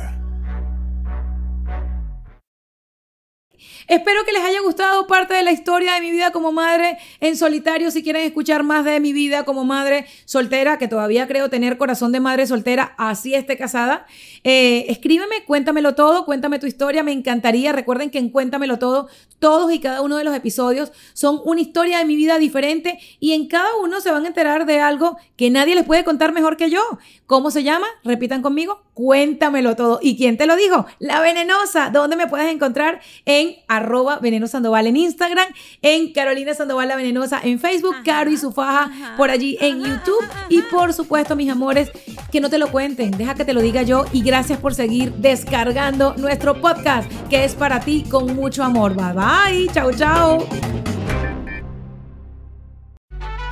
Espero 3.88 4.25
que 4.25 4.33
les 4.33 4.42
haya 4.42 4.61
gustado 4.62 5.07
parte 5.07 5.35
de 5.35 5.44
la 5.44 5.53
historia 5.53 5.94
de 5.94 6.01
mi 6.01 6.11
vida 6.11 6.33
como 6.33 6.51
madre 6.51 6.99
en 7.20 7.37
solitario. 7.37 7.90
Si 7.90 8.03
quieren 8.03 8.22
escuchar 8.22 8.64
más 8.64 8.85
de 8.85 8.99
mi 8.99 9.12
vida 9.12 9.44
como 9.44 9.64
madre 9.64 10.07
soltera, 10.25 10.77
que 10.77 10.88
todavía 10.88 11.29
creo 11.29 11.51
tener 11.51 11.79
corazón 11.79 12.11
de 12.11 12.18
madre 12.18 12.46
soltera, 12.46 12.94
así 12.99 13.35
esté 13.35 13.57
casada, 13.57 14.07
eh, 14.42 14.87
escríbeme, 14.88 15.44
cuéntamelo 15.46 15.94
todo, 15.94 16.25
cuéntame 16.25 16.59
tu 16.59 16.66
historia, 16.66 17.05
me 17.05 17.12
encantaría. 17.12 17.72
Recuerden 17.72 18.11
que 18.11 18.18
en 18.18 18.31
Cuéntamelo 18.31 18.79
todo, 18.79 19.09
todos 19.38 19.72
y 19.72 19.79
cada 19.79 20.03
uno 20.03 20.16
de 20.16 20.25
los 20.25 20.35
episodios 20.35 20.92
son 21.14 21.40
una 21.44 21.61
historia 21.61 21.99
de 21.99 22.05
mi 22.05 22.16
vida 22.16 22.38
diferente 22.38 22.99
y 23.20 23.33
en 23.33 23.46
cada 23.46 23.77
uno 23.83 24.01
se 24.01 24.11
van 24.11 24.25
a 24.25 24.29
enterar 24.29 24.66
de 24.66 24.81
algo 24.81 25.16
que 25.37 25.49
nadie 25.49 25.75
les 25.75 25.85
puede 25.85 26.05
contar 26.05 26.33
mejor 26.33 26.57
que 26.57 26.70
yo. 26.70 26.83
¿Cómo 27.27 27.51
se 27.51 27.62
llama? 27.62 27.87
Repitan 28.05 28.42
conmigo, 28.42 28.83
cuéntamelo 28.97 29.77
todo. 29.77 30.01
¿Y 30.03 30.17
quién 30.17 30.39
te 30.39 30.47
lo 30.47 30.57
dijo? 30.57 30.87
La 30.99 31.21
venenosa. 31.21 31.91
¿Dónde 31.91 32.17
me 32.17 32.27
puedes 32.27 32.51
encontrar? 32.51 33.01
En 33.27 33.57
arroba 33.69 34.19
Veneno 34.21 34.47
Sandoval 34.47 34.87
en 34.87 34.97
Instagram, 34.97 35.47
en 35.83 36.15
Carolina 36.15 36.55
Sandoval 36.55 36.89
la 36.89 36.97
Venenosa 36.97 37.39
en 37.45 37.61
Facebook, 37.61 37.97
Caro 38.05 38.31
y 38.31 38.39
su 38.39 38.53
faja 38.53 38.91
por 39.19 39.31
allí 39.31 39.59
en 39.61 39.85
YouTube 39.85 40.25
y 40.49 40.63
por 40.63 40.95
supuesto, 40.95 41.37
mis 41.37 41.51
amores, 41.51 41.91
que 42.33 42.41
no 42.41 42.49
te 42.49 42.57
lo 42.57 42.69
cuenten, 42.69 43.11
deja 43.11 43.35
que 43.35 43.45
te 43.45 43.53
lo 43.53 43.61
diga 43.61 43.83
yo 43.83 44.07
y 44.13 44.23
gracias 44.23 44.59
por 44.59 44.75
seguir 44.75 45.13
descargando 45.13 46.15
nuestro 46.17 46.59
podcast 46.61 47.11
que 47.29 47.45
es 47.45 47.55
para 47.55 47.81
ti 47.81 48.03
con 48.11 48.35
mucho 48.35 48.65
amor. 48.65 48.95
Bye 48.95 49.13
bye, 49.13 49.75
chao 49.75 49.93
chao. 49.93 50.39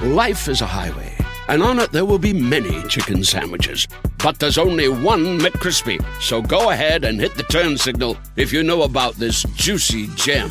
Life 0.01 0.51
is 0.51 0.63
a 0.63 0.67
highway. 0.67 1.24
And 1.49 1.63
on 1.63 1.79
it 1.79 1.91
there 1.93 2.05
will 2.05 2.19
be 2.19 2.33
many 2.33 2.83
chicken 2.89 3.25
sandwiches. 3.25 3.89
But 4.23 4.39
there's 4.39 4.59
only 4.59 4.89
one 4.89 5.39
McCrispy. 5.39 6.03
So 6.21 6.41
go 6.41 6.71
ahead 6.71 7.05
and 7.05 7.21
hit 7.21 7.35
the 7.37 7.43
turn 7.45 7.77
signal 7.77 8.17
if 8.37 8.53
you 8.53 8.63
know 8.63 8.83
about 8.83 9.15
this 9.17 9.45
juicy 9.55 10.09
gem 10.17 10.51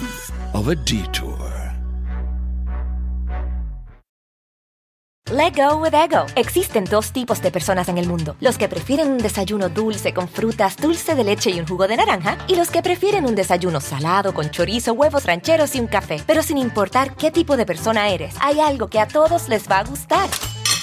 of 0.53 0.67
a 0.67 0.75
detour. 0.75 1.39
Let 5.31 5.55
go 5.55 5.77
with 5.77 5.95
ego. 5.95 6.27
Existen 6.35 6.83
dos 6.83 7.11
tipos 7.11 7.41
de 7.41 7.49
personas 7.49 7.87
en 7.87 7.97
el 7.97 8.07
mundo: 8.07 8.35
los 8.39 8.57
que 8.57 8.67
prefieren 8.69 9.09
un 9.09 9.17
desayuno 9.17 9.69
dulce 9.69 10.13
con 10.13 10.27
frutas, 10.27 10.75
dulce 10.77 11.15
de 11.15 11.23
leche 11.23 11.49
y 11.49 11.59
un 11.59 11.65
jugo 11.65 11.87
de 11.87 11.97
naranja, 11.97 12.37
y 12.47 12.55
los 12.55 12.69
que 12.69 12.83
prefieren 12.83 13.25
un 13.25 13.33
desayuno 13.33 13.81
salado 13.81 14.33
con 14.33 14.51
chorizo, 14.51 14.93
huevos 14.93 15.25
rancheros 15.25 15.75
y 15.75 15.79
un 15.79 15.87
café. 15.87 16.21
Pero 16.27 16.43
sin 16.43 16.59
importar 16.59 17.15
qué 17.15 17.31
tipo 17.31 17.57
de 17.57 17.65
persona 17.65 18.09
eres, 18.09 18.35
hay 18.41 18.59
algo 18.59 18.89
que 18.89 18.99
a 18.99 19.07
todos 19.07 19.49
les 19.49 19.67
va 19.67 19.79
a 19.79 19.83
gustar. 19.85 20.29